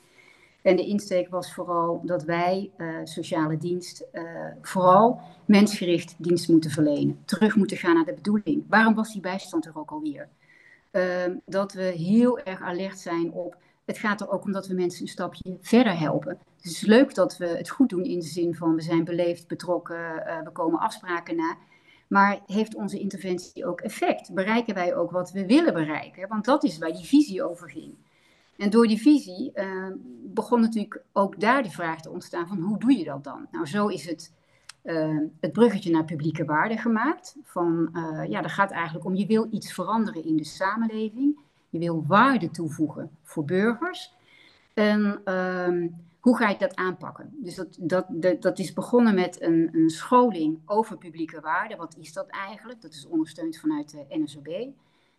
En 0.62 0.76
de 0.76 0.86
insteek 0.86 1.28
was 1.28 1.54
vooral 1.54 2.00
dat 2.04 2.24
wij, 2.24 2.70
uh, 2.78 2.98
sociale 3.04 3.56
dienst, 3.56 4.06
vooral 4.62 5.20
mensgericht 5.44 6.14
dienst 6.18 6.48
moeten 6.48 6.70
verlenen. 6.70 7.22
Terug 7.24 7.56
moeten 7.56 7.76
gaan 7.76 7.94
naar 7.94 8.04
de 8.04 8.14
bedoeling. 8.14 8.64
Waarom 8.68 8.94
was 8.94 9.12
die 9.12 9.20
bijstand 9.20 9.66
er 9.66 9.78
ook 9.78 9.90
alweer? 9.90 10.28
Ehm, 10.94 11.36
dat 11.46 11.72
we 11.72 11.82
heel 11.82 12.38
erg 12.38 12.60
alert 12.60 12.98
zijn 12.98 13.32
op. 13.32 13.56
Het 13.84 13.98
gaat 13.98 14.20
er 14.20 14.30
ook 14.30 14.44
om 14.44 14.52
dat 14.52 14.66
we 14.66 14.74
mensen 14.74 15.02
een 15.02 15.08
stapje 15.08 15.56
verder 15.60 15.98
helpen. 15.98 16.38
Dus 16.56 16.64
het 16.64 16.72
is 16.72 16.80
leuk 16.80 17.14
dat 17.14 17.36
we 17.36 17.46
het 17.46 17.68
goed 17.68 17.88
doen 17.88 18.04
in 18.04 18.18
de 18.18 18.24
zin 18.24 18.54
van 18.54 18.74
we 18.74 18.82
zijn 18.82 19.04
beleefd, 19.04 19.48
betrokken, 19.48 19.96
uh, 19.96 20.42
we 20.42 20.50
komen 20.50 20.80
afspraken 20.80 21.36
na. 21.36 21.56
Maar 22.08 22.40
heeft 22.46 22.74
onze 22.74 22.98
interventie 22.98 23.66
ook 23.66 23.80
effect? 23.80 24.34
Bereiken 24.34 24.74
wij 24.74 24.94
ook 24.94 25.10
wat 25.10 25.32
we 25.32 25.46
willen 25.46 25.72
bereiken? 25.72 26.28
Want 26.28 26.44
dat 26.44 26.64
is 26.64 26.78
waar 26.78 26.92
die 26.92 27.06
visie 27.06 27.42
over 27.42 27.70
ging. 27.70 27.94
En 28.56 28.70
door 28.70 28.86
die 28.86 29.00
visie 29.00 29.52
uh, 29.54 29.86
begon 30.22 30.60
natuurlijk 30.60 31.02
ook 31.12 31.40
daar 31.40 31.62
de 31.62 31.70
vraag 31.70 32.00
te 32.00 32.10
ontstaan 32.10 32.48
van 32.48 32.60
hoe 32.60 32.78
doe 32.78 32.98
je 32.98 33.04
dat 33.04 33.24
dan? 33.24 33.46
Nou, 33.50 33.66
zo 33.66 33.86
is 33.86 34.06
het 34.06 34.32
uh, 34.84 35.18
het 35.40 35.52
bruggetje 35.52 35.90
naar 35.90 36.04
publieke 36.04 36.44
waarde 36.44 36.76
gemaakt. 36.76 37.36
Van, 37.44 37.88
uh, 37.92 38.24
ja, 38.28 38.42
dat 38.42 38.50
gaat 38.50 38.70
eigenlijk 38.70 39.04
om 39.04 39.14
je 39.14 39.26
wil 39.26 39.46
iets 39.50 39.72
veranderen 39.72 40.24
in 40.24 40.36
de 40.36 40.44
samenleving. 40.44 41.38
Je 41.70 41.78
wil 41.78 42.04
waarde 42.06 42.50
toevoegen 42.50 43.10
voor 43.22 43.44
burgers. 43.44 44.14
En 44.74 45.20
uh, 45.24 45.90
hoe 46.20 46.36
ga 46.36 46.48
je 46.48 46.58
dat 46.58 46.74
aanpakken? 46.74 47.30
Dus 47.32 47.54
dat, 47.54 47.76
dat, 48.10 48.42
dat, 48.42 48.58
is 48.58 48.72
begonnen 48.72 49.14
met 49.14 49.42
een, 49.42 49.68
een, 49.72 49.90
scholing 49.90 50.58
over 50.66 50.98
publieke 50.98 51.40
waarde. 51.40 51.76
Wat 51.76 51.96
is 52.00 52.12
dat 52.12 52.26
eigenlijk? 52.26 52.82
Dat 52.82 52.92
is 52.92 53.06
ondersteund 53.06 53.58
vanuit 53.58 53.90
de 53.90 54.18
NSOB. 54.18 54.68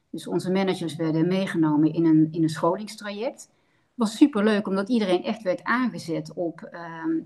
Dus 0.09 0.27
onze 0.27 0.51
managers 0.51 0.95
werden 0.95 1.27
meegenomen 1.27 1.93
in 1.93 2.05
een, 2.05 2.27
in 2.31 2.43
een 2.43 2.49
scholingstraject. 2.49 3.49
Was 3.93 4.17
superleuk, 4.17 4.67
omdat 4.67 4.89
iedereen 4.89 5.23
echt 5.23 5.41
werd 5.41 5.63
aangezet 5.63 6.33
op 6.33 6.61
ehm, 6.61 7.17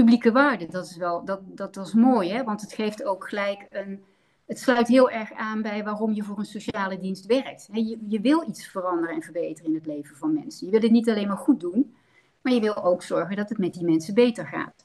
publieke 0.00 0.32
waarde, 0.32 0.66
dat 0.66 0.86
is 0.86 0.96
wel, 0.96 1.24
dat, 1.24 1.40
dat 1.44 1.74
was 1.74 1.94
mooi, 1.94 2.30
hè? 2.30 2.44
want 2.44 2.60
het 2.60 2.72
geeft 2.72 3.04
ook 3.04 3.28
gelijk 3.28 3.66
een, 3.70 4.02
het 4.46 4.58
sluit 4.58 4.88
heel 4.88 5.10
erg 5.10 5.32
aan 5.32 5.62
bij 5.62 5.84
waarom 5.84 6.12
je 6.12 6.22
voor 6.22 6.38
een 6.38 6.44
sociale 6.44 6.98
dienst 6.98 7.26
werkt. 7.26 7.68
Je, 7.72 7.98
je 8.08 8.20
wil 8.20 8.48
iets 8.48 8.66
veranderen 8.66 9.14
en 9.14 9.22
verbeteren 9.22 9.70
in 9.70 9.74
het 9.74 9.86
leven 9.86 10.16
van 10.16 10.32
mensen. 10.32 10.66
Je 10.66 10.72
wil 10.72 10.80
het 10.80 10.90
niet 10.90 11.08
alleen 11.08 11.28
maar 11.28 11.36
goed 11.36 11.60
doen, 11.60 11.94
maar 12.40 12.52
je 12.52 12.60
wil 12.60 12.84
ook 12.84 13.02
zorgen 13.02 13.36
dat 13.36 13.48
het 13.48 13.58
met 13.58 13.74
die 13.74 13.84
mensen 13.84 14.14
beter 14.14 14.46
gaat. 14.46 14.84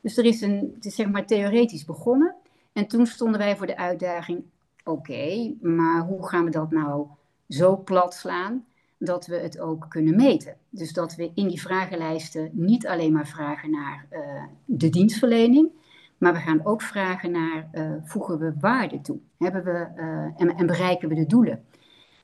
Dus 0.00 0.16
er 0.16 0.24
is 0.24 0.40
een, 0.40 0.72
het 0.74 0.84
is 0.84 0.94
zeg 0.94 1.08
maar 1.08 1.26
theoretisch 1.26 1.84
begonnen. 1.84 2.34
En 2.72 2.86
toen 2.86 3.06
stonden 3.06 3.38
wij 3.38 3.56
voor 3.56 3.66
de 3.66 3.76
uitdaging, 3.76 4.42
oké, 4.84 5.54
maar 5.60 6.02
hoe 6.02 6.28
gaan 6.28 6.44
we 6.44 6.50
dat 6.50 6.70
nou 6.70 7.06
zo 7.48 7.76
plat 7.76 8.14
slaan 8.14 8.66
dat 8.98 9.26
we 9.26 9.36
het 9.36 9.58
ook 9.58 9.86
kunnen 9.88 10.16
meten. 10.16 10.56
Dus 10.70 10.92
dat 10.92 11.14
we 11.14 11.30
in 11.34 11.48
die 11.48 11.60
vragenlijsten 11.60 12.50
niet 12.52 12.86
alleen 12.86 13.12
maar 13.12 13.26
vragen 13.26 13.70
naar 13.70 14.06
uh, 14.10 14.44
de 14.64 14.88
dienstverlening, 14.90 15.70
maar 16.18 16.32
we 16.32 16.38
gaan 16.38 16.66
ook 16.66 16.82
vragen 16.82 17.30
naar 17.30 17.68
uh, 17.72 17.92
voegen 18.02 18.38
we 18.38 18.52
waarde 18.60 19.00
toe? 19.00 19.18
Hebben 19.38 19.64
we, 19.64 19.88
uh, 19.96 20.40
en, 20.42 20.56
en, 20.56 20.66
bereiken 20.66 21.08
we 21.08 21.14
de 21.14 21.26
doelen? 21.26 21.64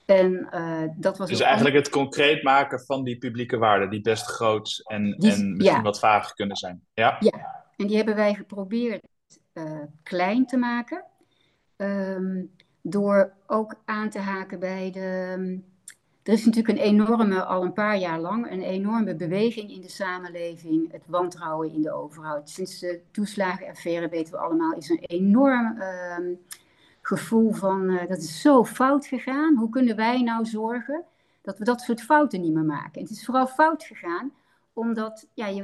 En, 0.07 0.49
dat 0.97 1.19
was 1.19 1.28
dus 1.28 1.40
eigenlijk 1.40 1.76
het 1.76 1.88
concreet 1.88 2.43
maken 2.43 2.81
van 2.81 3.04
die 3.04 3.19
publieke 3.19 3.59
waarden, 3.59 3.90
die 3.90 4.00
best 4.00 4.26
groot 4.26 4.83
en, 4.85 5.02
die, 5.02 5.33
en 5.33 5.57
misschien 5.57 5.76
ja. 5.76 5.83
wat 5.83 5.99
vaag 5.99 6.33
kunnen 6.33 6.57
zijn. 6.57 6.83
Ja? 6.95 7.16
ja, 7.21 7.64
en 7.76 7.87
die 7.87 7.97
hebben 7.97 8.16
wij 8.16 8.35
geprobeerd 8.35 9.07
klein 10.02 10.47
te 10.47 10.57
maken. 10.57 11.04
Um, 11.76 12.50
door 12.87 13.33
ook 13.47 13.75
aan 13.85 14.11
te 14.11 14.19
haken 14.19 14.59
bij 14.59 14.90
de 14.90 15.61
er 16.25 16.33
is 16.33 16.45
natuurlijk 16.45 16.79
een 16.79 16.85
enorme, 16.85 17.45
al 17.45 17.63
een 17.63 17.73
paar 17.73 17.99
jaar 17.99 18.21
lang, 18.21 18.51
een 18.51 18.63
enorme 18.63 19.15
beweging 19.15 19.71
in 19.71 19.81
de 19.81 19.89
samenleving, 19.89 20.93
het 20.93 21.03
wantrouwen 21.07 21.73
in 21.73 21.83
de 21.83 21.93
overheid. 21.93 22.51
Sinds 22.51 22.79
de 22.79 23.01
toeslagenaffaire 23.11 24.09
weten 24.09 24.33
we 24.33 24.39
allemaal, 24.39 24.73
is 24.73 24.89
een 24.89 25.05
enorm 25.07 25.77
uh, 25.79 26.17
gevoel 27.03 27.53
van 27.53 27.91
uh, 27.91 28.09
dat 28.09 28.19
is 28.19 28.41
zo 28.41 28.65
fout 28.65 29.07
gegaan. 29.07 29.57
Hoe 29.57 29.69
kunnen 29.69 29.97
wij 29.97 30.23
nou 30.23 30.47
zorgen 30.47 31.05
dat 31.43 31.59
we 31.59 31.65
dat 31.65 31.81
soort 31.81 32.03
fouten 32.03 32.41
niet 32.41 32.55
meer 32.55 32.65
maken? 32.65 32.95
En 32.95 33.03
het 33.03 33.11
is 33.11 33.25
vooral 33.25 33.47
fout 33.47 33.85
gegaan 33.85 34.33
omdat 34.73 35.27
ja, 35.35 35.47
je, 35.47 35.63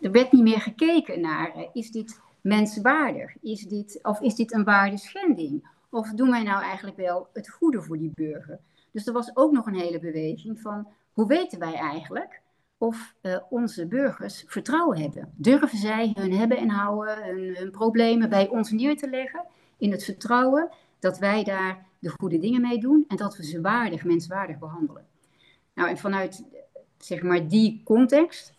er 0.00 0.10
werd 0.10 0.32
niet 0.32 0.42
meer 0.42 0.60
gekeken 0.60 1.20
naar, 1.20 1.56
uh, 1.56 1.62
is 1.72 1.90
dit 1.90 2.20
menswaardig? 2.40 3.34
Is 3.40 3.68
dit, 3.68 3.98
of 4.02 4.20
is 4.20 4.34
dit 4.34 4.52
een 4.52 4.64
waardeschending? 4.64 5.68
Of 5.90 6.10
doen 6.10 6.30
wij 6.30 6.42
nou 6.42 6.62
eigenlijk 6.62 6.96
wel 6.96 7.28
het 7.32 7.50
goede 7.50 7.82
voor 7.82 7.98
die 7.98 8.12
burger? 8.14 8.58
Dus 8.92 9.06
er 9.06 9.12
was 9.12 9.36
ook 9.36 9.52
nog 9.52 9.66
een 9.66 9.74
hele 9.74 9.98
beweging 9.98 10.60
van 10.60 10.88
hoe 11.12 11.26
weten 11.26 11.58
wij 11.58 11.74
eigenlijk 11.74 12.40
of 12.78 13.14
uh, 13.22 13.36
onze 13.50 13.86
burgers 13.86 14.44
vertrouwen 14.46 14.98
hebben? 14.98 15.32
Durven 15.36 15.78
zij 15.78 16.12
hun 16.14 16.32
hebben 16.32 16.56
en 16.56 16.68
houden, 16.68 17.24
hun, 17.56 17.70
problemen 17.70 18.28
bij 18.28 18.48
ons 18.48 18.70
neer 18.70 18.96
te 18.96 19.08
leggen 19.08 19.44
in 19.78 19.90
het 19.90 20.04
vertrouwen 20.04 20.70
dat 20.98 21.18
wij 21.18 21.44
daar 21.44 21.86
de 21.98 22.08
goede 22.08 22.38
dingen 22.38 22.60
mee 22.60 22.80
doen 22.80 23.04
en 23.08 23.16
dat 23.16 23.36
we 23.36 23.44
ze 23.44 23.60
waardig, 23.60 24.04
menswaardig 24.04 24.58
behandelen? 24.58 25.06
Nou, 25.74 25.88
en 25.88 25.98
vanuit 25.98 26.44
zeg 26.98 27.22
maar 27.22 27.48
die 27.48 27.82
context 27.84 28.54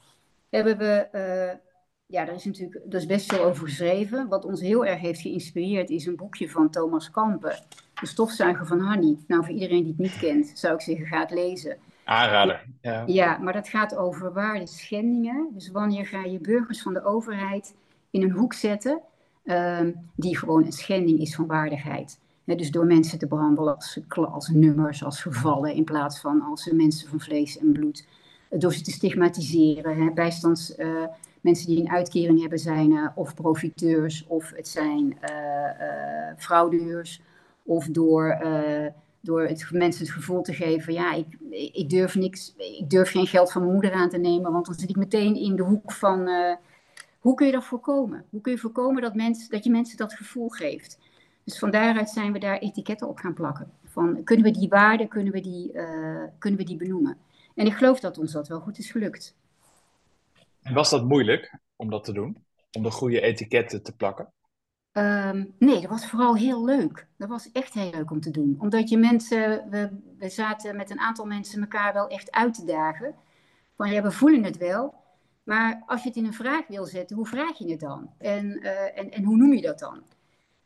hebben 0.49 0.77
we, 0.77 1.07
uh, 1.11 1.59
ja, 2.05 2.25
daar 2.25 2.35
is 2.35 2.45
natuurlijk 2.45 2.85
er 2.89 2.95
is 2.95 3.05
best 3.05 3.33
veel 3.33 3.43
over 3.43 3.67
geschreven. 3.67 4.27
Wat 4.27 4.45
ons 4.45 4.61
heel 4.61 4.85
erg 4.85 4.99
heeft 4.99 5.21
geïnspireerd 5.21 5.89
is 5.89 6.05
een 6.05 6.15
boekje 6.15 6.49
van 6.49 6.69
Thomas 6.69 7.11
Kampen 7.11 7.63
de 8.01 8.07
stofzuiger 8.07 8.65
van 8.65 8.79
Honey. 8.79 9.17
Nou, 9.27 9.45
voor 9.45 9.53
iedereen 9.53 9.83
die 9.83 9.93
het 9.97 10.01
niet 10.01 10.17
kent, 10.17 10.51
zou 10.55 10.73
ik 10.73 10.81
zeggen, 10.81 11.05
ga 11.05 11.19
het 11.19 11.31
lezen. 11.31 11.77
Aanrader. 12.03 12.65
Ja. 12.81 13.03
ja, 13.05 13.37
maar 13.37 13.53
dat 13.53 13.69
gaat 13.69 13.95
over 13.95 14.33
waardeschendingen. 14.33 15.47
Dus 15.53 15.71
wanneer 15.71 16.05
ga 16.05 16.23
je 16.23 16.39
burgers 16.39 16.81
van 16.81 16.93
de 16.93 17.03
overheid 17.03 17.75
in 18.09 18.21
een 18.21 18.31
hoek 18.31 18.53
zetten 18.53 19.01
um, 19.45 20.09
die 20.15 20.37
gewoon 20.37 20.65
een 20.65 20.71
schending 20.71 21.19
is 21.19 21.35
van 21.35 21.47
waardigheid. 21.47 22.19
dus 22.45 22.71
door 22.71 22.85
mensen 22.85 23.19
te 23.19 23.27
behandelen 23.27 23.75
als, 23.75 23.99
als 24.09 24.47
nummers, 24.47 25.03
als 25.03 25.21
gevallen, 25.21 25.73
in 25.73 25.83
plaats 25.83 26.19
van 26.19 26.41
als 26.41 26.71
mensen 26.71 27.09
van 27.09 27.19
vlees 27.19 27.57
en 27.57 27.71
bloed. 27.71 28.07
Door 28.49 28.73
ze 28.73 28.81
te 28.81 28.91
stigmatiseren. 28.91 30.13
Bijstands, 30.13 30.77
uh, 30.77 31.03
mensen 31.41 31.67
die 31.67 31.79
een 31.79 31.89
uitkering 31.89 32.39
hebben 32.39 32.59
zijn 32.59 32.91
uh, 32.91 33.07
of 33.15 33.33
profiteurs 33.33 34.25
of 34.27 34.51
het 34.55 34.67
zijn 34.67 35.17
uh, 35.29 36.37
fraudeurs 36.37 37.21
of 37.71 37.85
door, 37.85 38.39
uh, 38.43 38.87
door 39.21 39.47
het, 39.47 39.71
mensen 39.71 40.05
het 40.05 40.13
gevoel 40.13 40.41
te 40.41 40.53
geven, 40.53 40.93
ja, 40.93 41.13
ik, 41.13 41.37
ik, 41.73 41.89
durf 41.89 42.15
niks, 42.15 42.53
ik 42.57 42.89
durf 42.89 43.11
geen 43.11 43.27
geld 43.27 43.51
van 43.51 43.61
mijn 43.61 43.73
moeder 43.73 43.93
aan 43.93 44.09
te 44.09 44.17
nemen, 44.17 44.51
want 44.51 44.65
dan 44.65 44.75
zit 44.75 44.89
ik 44.89 44.95
meteen 44.95 45.35
in 45.35 45.55
de 45.55 45.63
hoek 45.63 45.91
van, 45.91 46.27
uh, 46.27 46.55
hoe 47.19 47.35
kun 47.35 47.45
je 47.45 47.51
dat 47.51 47.63
voorkomen? 47.63 48.25
Hoe 48.29 48.41
kun 48.41 48.51
je 48.51 48.57
voorkomen 48.57 49.01
dat, 49.01 49.15
mens, 49.15 49.49
dat 49.49 49.63
je 49.63 49.69
mensen 49.69 49.97
dat 49.97 50.13
gevoel 50.13 50.49
geeft? 50.49 50.99
Dus 51.43 51.59
van 51.59 51.71
daaruit 51.71 52.09
zijn 52.09 52.31
we 52.31 52.39
daar 52.39 52.57
etiketten 52.57 53.07
op 53.07 53.17
gaan 53.17 53.33
plakken. 53.33 53.71
Van, 53.85 54.23
kunnen 54.23 54.45
we 54.45 54.51
die 54.51 54.69
waarden, 54.69 55.07
kunnen 55.07 55.33
we 55.33 55.41
die, 55.41 55.73
uh, 55.73 56.23
kunnen 56.37 56.59
we 56.59 56.65
die 56.65 56.77
benoemen? 56.77 57.17
En 57.55 57.65
ik 57.65 57.73
geloof 57.73 57.99
dat 57.99 58.17
ons 58.17 58.31
dat 58.31 58.47
wel 58.47 58.59
goed 58.59 58.77
is 58.77 58.91
gelukt. 58.91 59.35
En 60.61 60.73
was 60.73 60.89
dat 60.89 61.03
moeilijk 61.03 61.57
om 61.75 61.89
dat 61.89 62.03
te 62.03 62.13
doen? 62.13 62.43
Om 62.71 62.83
de 62.83 62.91
goede 62.91 63.21
etiketten 63.21 63.83
te 63.83 63.95
plakken? 63.95 64.33
Um, 64.93 65.53
nee, 65.59 65.81
dat 65.81 65.89
was 65.89 66.05
vooral 66.05 66.35
heel 66.35 66.65
leuk. 66.65 67.07
Dat 67.17 67.29
was 67.29 67.51
echt 67.51 67.73
heel 67.73 67.91
leuk 67.91 68.11
om 68.11 68.21
te 68.21 68.31
doen. 68.31 68.55
Omdat 68.59 68.89
je 68.89 68.97
mensen, 68.97 69.69
we, 69.69 69.89
we 70.17 70.29
zaten 70.29 70.75
met 70.75 70.89
een 70.89 70.99
aantal 70.99 71.25
mensen 71.25 71.61
elkaar 71.61 71.93
wel 71.93 72.07
echt 72.07 72.31
uit 72.31 72.53
te 72.53 72.65
dagen. 72.65 73.15
Van 73.75 73.91
ja, 73.91 74.01
we 74.01 74.11
voelen 74.11 74.43
het 74.43 74.57
wel. 74.57 74.93
Maar 75.43 75.83
als 75.85 76.01
je 76.01 76.07
het 76.07 76.17
in 76.17 76.25
een 76.25 76.33
vraag 76.33 76.67
wil 76.67 76.85
zetten, 76.85 77.15
hoe 77.15 77.25
vraag 77.25 77.57
je 77.57 77.71
het 77.71 77.79
dan? 77.79 78.09
En, 78.17 78.45
uh, 78.45 78.97
en, 78.99 79.11
en 79.11 79.23
hoe 79.23 79.37
noem 79.37 79.53
je 79.53 79.61
dat 79.61 79.79
dan? 79.79 80.01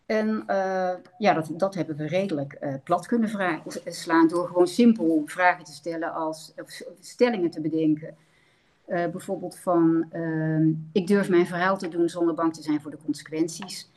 En 0.06 0.44
uh, 0.48 0.94
ja, 1.18 1.34
dat, 1.34 1.50
dat 1.54 1.76
hebben 1.76 1.96
we 1.96 2.08
redelijk 2.08 2.58
uh, 2.62 2.74
plat 2.84 3.08
kunnen 3.08 3.30
vragen, 3.30 3.72
slaan 3.86 4.28
door 4.28 4.48
gewoon 4.48 4.68
simpel 4.68 5.22
vragen 5.26 5.64
te 5.64 5.74
stellen 5.74 6.14
als 6.14 6.54
of 6.62 6.82
stellingen 7.00 7.50
te 7.50 7.62
bedenken. 7.62 8.16
bijvoorbeeld 8.86 9.58
van, 9.58 10.06
ehm, 10.12 10.70
ik 10.92 11.08
durf 11.08 11.30
mijn 11.30 11.48
verhaal 11.48 11.78
te 11.78 11.88
doen 11.88 12.10
zonder 12.10 12.36
bang 12.36 12.54
te 12.54 12.62
zijn 12.62 12.82
voor 12.82 12.92
de 12.92 13.04
consequenties. 13.06 13.90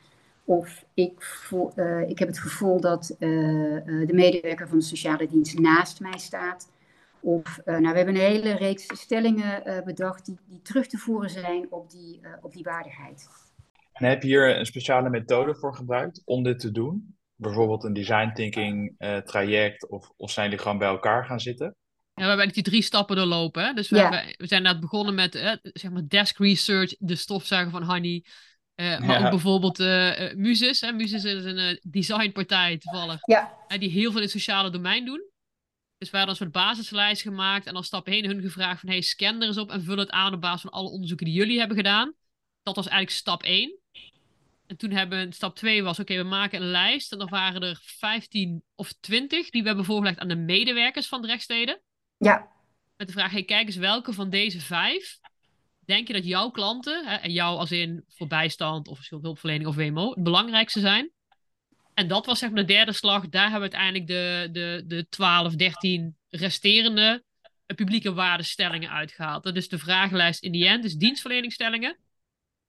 Of 0.49 0.85
ik, 0.95 1.23
voel, 1.23 1.73
uh, 1.77 2.09
ik 2.09 2.19
heb 2.19 2.29
het 2.29 2.39
gevoel 2.39 2.81
dat 2.81 3.17
uh, 3.19 3.29
uh, 3.29 4.07
de 4.07 4.15
medewerker 4.15 4.69
van 4.69 4.79
de 4.79 4.85
sociale 4.85 5.27
dienst 5.27 5.59
naast 5.59 6.01
mij 6.01 6.19
staat. 6.19 6.71
Of 7.21 7.61
nou, 7.65 7.81
we 7.81 7.97
hebben 7.97 8.15
een 8.15 8.21
hele 8.21 8.57
reeks 8.57 9.01
stellingen 9.01 9.83
bedacht 9.85 10.27
die, 10.27 10.39
die 10.47 10.63
terug 10.63 10.87
te 10.87 10.97
voeren 10.97 11.31
zijn 11.31 11.67
op 11.71 11.91
die, 11.91 12.21
op 12.43 12.53
die 12.53 12.63
waardigheid. 12.63 13.29
En 13.93 14.09
heb 14.09 14.23
je 14.23 14.29
hier 14.29 14.59
een 14.59 14.67
speciale 14.67 15.11
methode 15.11 15.55
voor 15.55 15.75
gebruikt 15.75 16.23
om 16.25 16.43
dit 16.43 16.61
te 16.61 16.71
doen? 16.71 17.17
Bijvoorbeeld 17.35 17.85
een 17.85 17.93
design 17.93 18.33
thinking 18.35 18.95
traject 19.25 19.89
of, 19.89 20.13
of 20.17 20.31
zijn 20.31 20.51
die 20.51 20.59
gewoon 20.59 20.79
bij 20.79 20.89
elkaar 20.89 21.25
gaan 21.25 21.41
zitten? 21.41 21.77
Ja, 22.15 22.25
we 22.25 22.29
hebben 22.29 22.49
die 22.49 22.63
drie 22.63 22.83
stappen 22.83 23.17
doorlopen. 23.17 23.65
Hè? 23.65 23.73
Dus 23.73 23.89
we, 23.89 23.97
Ja. 23.97 24.03
hebben, 24.03 24.35
we 24.39 24.47
zijn 24.47 24.63
net 24.63 24.81
begonnen 24.81 25.15
met 25.15 25.35
eh, 25.35 25.53
zeg 25.63 25.91
maar 25.91 26.09
desk 26.09 26.39
research, 26.39 26.95
de 26.99 27.15
stofzuiger 27.17 27.71
van 27.71 27.83
Honey. 27.83 28.25
Eh, 28.79 28.99
maar 29.01 29.19
Ja. 29.19 29.25
ook 29.25 29.31
bijvoorbeeld 29.31 29.81
eh 29.81 30.31
eh, 30.31 30.37
Muses. 30.37 30.81
Hè? 30.81 30.93
Muses 30.93 31.25
is 31.25 31.45
een 31.45 31.59
eh, 31.59 31.77
designpartij 31.83 32.79
toevallig. 32.79 33.21
Ja, 33.27 33.59
die 33.79 33.91
heel 33.91 34.11
veel 34.11 34.17
in 34.17 34.23
het 34.23 34.31
sociale 34.31 34.71
domein 34.71 35.05
doen. 35.05 35.23
Dus 35.97 36.11
we 36.11 36.17
hadden 36.17 36.35
een 36.35 36.41
soort 36.41 36.53
basislijst 36.53 37.23
gemaakt. 37.23 37.67
En 37.67 37.75
dan 37.75 37.85
stap 37.85 38.07
1 38.07 38.25
hun 38.25 38.41
gevraagd 38.41 38.81
van... 38.81 38.89
Hey, 38.89 39.01
scan 39.01 39.41
er 39.41 39.47
eens 39.47 39.59
op 39.59 39.71
en 39.71 39.83
vul 39.83 39.97
het 39.97 40.11
aan 40.11 40.35
op 40.35 40.41
basis 40.41 40.61
van 40.61 40.71
alle 40.71 40.89
onderzoeken 40.89 41.27
die 41.27 41.35
jullie 41.35 41.59
hebben 41.59 41.77
gedaan. 41.77 42.15
Dat 42.63 42.77
was 42.77 42.87
eigenlijk 42.87 43.17
stap 43.19 43.43
1. 43.43 43.79
En 44.67 44.77
toen 44.77 44.91
hebben 44.91 45.33
stap 45.33 45.57
2 45.57 45.83
was... 45.83 45.99
Oké, 46.01 46.17
we 46.17 46.23
maken 46.23 46.61
een 46.61 46.71
lijst. 46.71 47.13
En 47.13 47.19
dan 47.19 47.29
waren 47.29 47.61
er 47.63 47.79
15 47.83 48.63
of 48.75 48.93
20 48.93 49.51
die 49.51 49.61
we 49.63 49.69
hebben 49.69 49.85
voorgelegd 49.87 50.19
aan 50.19 50.29
de 50.29 50.37
medewerkers 50.37 51.07
van 51.07 51.21
de 51.23 51.27
rechtssteden. 51.27 51.81
ja, 52.17 52.49
Met 52.97 53.07
de 53.07 53.13
vraag, 53.13 53.31
hey, 53.31 53.45
kijk 53.45 53.67
eens 53.67 53.77
welke 53.77 54.13
van 54.13 54.31
deze 54.31 54.61
vijf 54.61 55.19
denk 55.89 56.07
je 56.07 56.13
dat 56.13 56.25
jouw 56.25 56.51
klanten, 56.51 57.07
hè, 57.07 57.15
en 57.15 57.33
jou 57.33 57.59
als 57.59 57.73
in 57.73 58.05
voor 58.09 58.27
bijstand 58.27 58.89
of 58.89 59.09
hulpverlening 59.09 59.69
of 59.69 59.75
WMO, 59.75 60.11
het 60.11 60.23
belangrijkste 60.23 60.81
zijn? 60.81 61.11
En 61.95 62.09
dat 62.09 62.27
was 62.27 62.39
zeg 62.39 62.51
maar 62.51 62.67
de 62.67 62.73
derde 62.73 62.93
slag. 62.93 63.29
Daar 63.29 63.51
hebben 63.51 63.71
we 63.71 63.77
uiteindelijk 63.77 64.07
de, 64.07 64.49
de, 64.53 64.85
de 64.87 65.07
12, 65.09 65.55
13 65.55 66.17
resterende 66.29 67.25
publieke 67.75 68.13
waardestellingen 68.13 68.91
uitgehaald. 68.91 69.43
Dat 69.43 69.57
is 69.57 69.69
de 69.69 69.79
vragenlijst 69.79 70.43
in 70.43 70.53
die 70.53 70.67
end, 70.67 70.83
dus 70.83 70.95
dienstverleningsstellingen. 70.95 71.99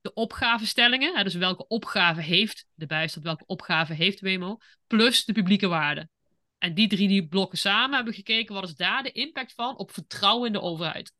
De 0.01 0.13
opgavestellingen, 0.13 1.15
hè, 1.15 1.23
dus 1.23 1.35
welke 1.35 1.67
opgave 1.67 2.21
heeft 2.21 2.65
de 2.73 2.85
bijstand, 2.85 3.25
welke 3.25 3.45
opgave 3.45 3.93
heeft 3.93 4.21
WMO, 4.21 4.57
plus 4.87 5.25
de 5.25 5.33
publieke 5.33 5.67
waarde. 5.67 6.09
En 6.57 6.73
die 6.73 6.87
drie 6.87 7.07
die 7.07 7.27
blokken 7.27 7.57
samen 7.57 7.95
hebben 7.95 8.13
gekeken, 8.13 8.53
wat 8.53 8.63
is 8.63 8.75
daar 8.75 9.03
de 9.03 9.11
impact 9.11 9.53
van 9.53 9.77
op 9.77 9.91
vertrouwen 9.91 10.47
in 10.47 10.53
de 10.53 10.61
overheid? 10.61 11.13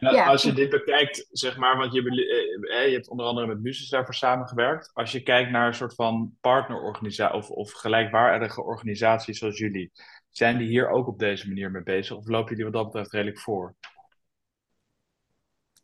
En 0.00 0.14
Ja, 0.14 0.26
als 0.26 0.42
je 0.42 0.52
dit 0.52 0.70
bekijkt, 0.70 1.28
zeg 1.30 1.56
maar, 1.56 1.76
want 1.76 1.92
je, 1.92 2.00
eh, 2.00 2.80
eh, 2.80 2.88
je 2.88 2.94
hebt 2.94 3.08
onder 3.08 3.26
andere 3.26 3.46
met 3.46 3.60
Muses 3.60 3.88
daarvoor 3.88 4.14
samengewerkt. 4.14 4.90
Als 4.94 5.12
je 5.12 5.22
kijkt 5.22 5.50
naar 5.50 5.66
een 5.66 5.74
soort 5.74 5.94
van 5.94 6.36
partnerorganisatie 6.40 7.36
of, 7.36 7.50
of 7.50 7.72
gelijkwaardige 7.72 8.62
organisaties 8.62 9.38
zoals 9.38 9.58
jullie, 9.58 9.90
zijn 10.28 10.58
die 10.58 10.68
hier 10.68 10.88
ook 10.88 11.06
op 11.06 11.18
deze 11.18 11.48
manier 11.48 11.70
mee 11.70 11.82
bezig? 11.82 12.16
Of 12.16 12.28
lopen 12.28 12.50
jullie 12.50 12.64
wat 12.64 12.72
dat 12.72 12.84
betreft 12.84 13.12
redelijk 13.12 13.38
voor? 13.38 13.74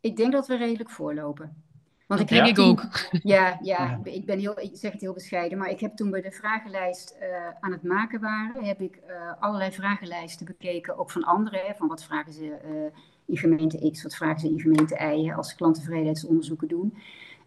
ik 0.07 0.15
denk 0.15 0.31
dat 0.31 0.47
we 0.47 0.57
redelijk 0.57 0.89
voorlopen. 0.89 1.65
Want 2.07 2.19
Dat 2.19 2.29
ik 2.29 2.35
denk 2.35 2.57
ik 2.57 2.59
ook. 2.59 2.81
Ja, 3.23 3.57
ja, 3.61 3.99
ik 4.03 4.25
ben 4.25 4.39
heel, 4.39 4.59
ik 4.59 4.71
zeg 4.73 4.91
het 4.91 5.01
heel 5.01 5.13
bescheiden, 5.13 5.57
maar 5.57 5.69
ik 5.69 5.79
heb 5.79 5.95
toen 5.95 6.11
we 6.11 6.21
de 6.21 6.31
vragenlijst 6.31 7.09
eh, 7.09 7.49
aan 7.59 7.71
het 7.71 7.83
maken 7.83 8.21
waren, 8.21 8.63
heb 8.63 8.81
ik 8.81 8.95
eh, 8.95 9.33
allerlei 9.39 9.71
vragenlijsten 9.71 10.45
bekeken, 10.45 10.97
ook 10.97 11.11
van 11.11 11.23
anderen, 11.23 11.59
hè, 11.59 11.73
van 11.75 11.87
wat 11.87 12.03
vragen 12.03 12.33
ze 12.33 12.53
eh, 12.53 12.99
in 13.27 13.37
gemeente 13.37 13.91
X, 13.91 14.03
wat 14.03 14.15
vragen 14.15 14.39
ze 14.39 14.49
in 14.49 14.59
gemeente 14.59 14.95
Y, 14.95 15.31
als 15.31 15.49
ze 15.49 15.55
klanttevredenheidsonderzoeken 15.55 16.67
doen. 16.67 16.97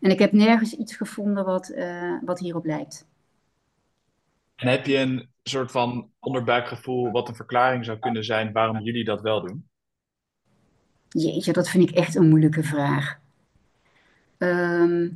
En 0.01 0.11
ik 0.11 0.19
heb 0.19 0.33
nergens 0.33 0.73
iets 0.73 0.97
gevonden 0.97 1.45
wat, 1.45 1.69
eh, 1.69 2.15
wat 2.25 2.39
hierop 2.39 2.65
lijkt. 2.65 3.09
En 4.57 4.69
heb 4.69 4.87
je 4.87 4.97
een 4.97 5.29
soort 5.43 5.71
van 5.71 6.11
onderbuikgevoel 6.19 7.11
wat 7.11 7.29
een 7.29 7.35
verklaring 7.35 7.85
zou 7.85 7.99
kunnen 7.99 8.25
zijn 8.25 8.53
waarom 8.53 8.79
jullie 8.79 9.05
dat 9.05 9.21
wel 9.21 9.41
doen? 9.41 9.69
Jeetje, 11.09 11.53
dat 11.53 11.69
vind 11.69 11.91
ik 11.91 11.97
echt 11.97 12.15
een 12.15 12.29
moeilijke 12.29 12.63
vraag. 12.63 13.19
Ehm, 14.39 15.09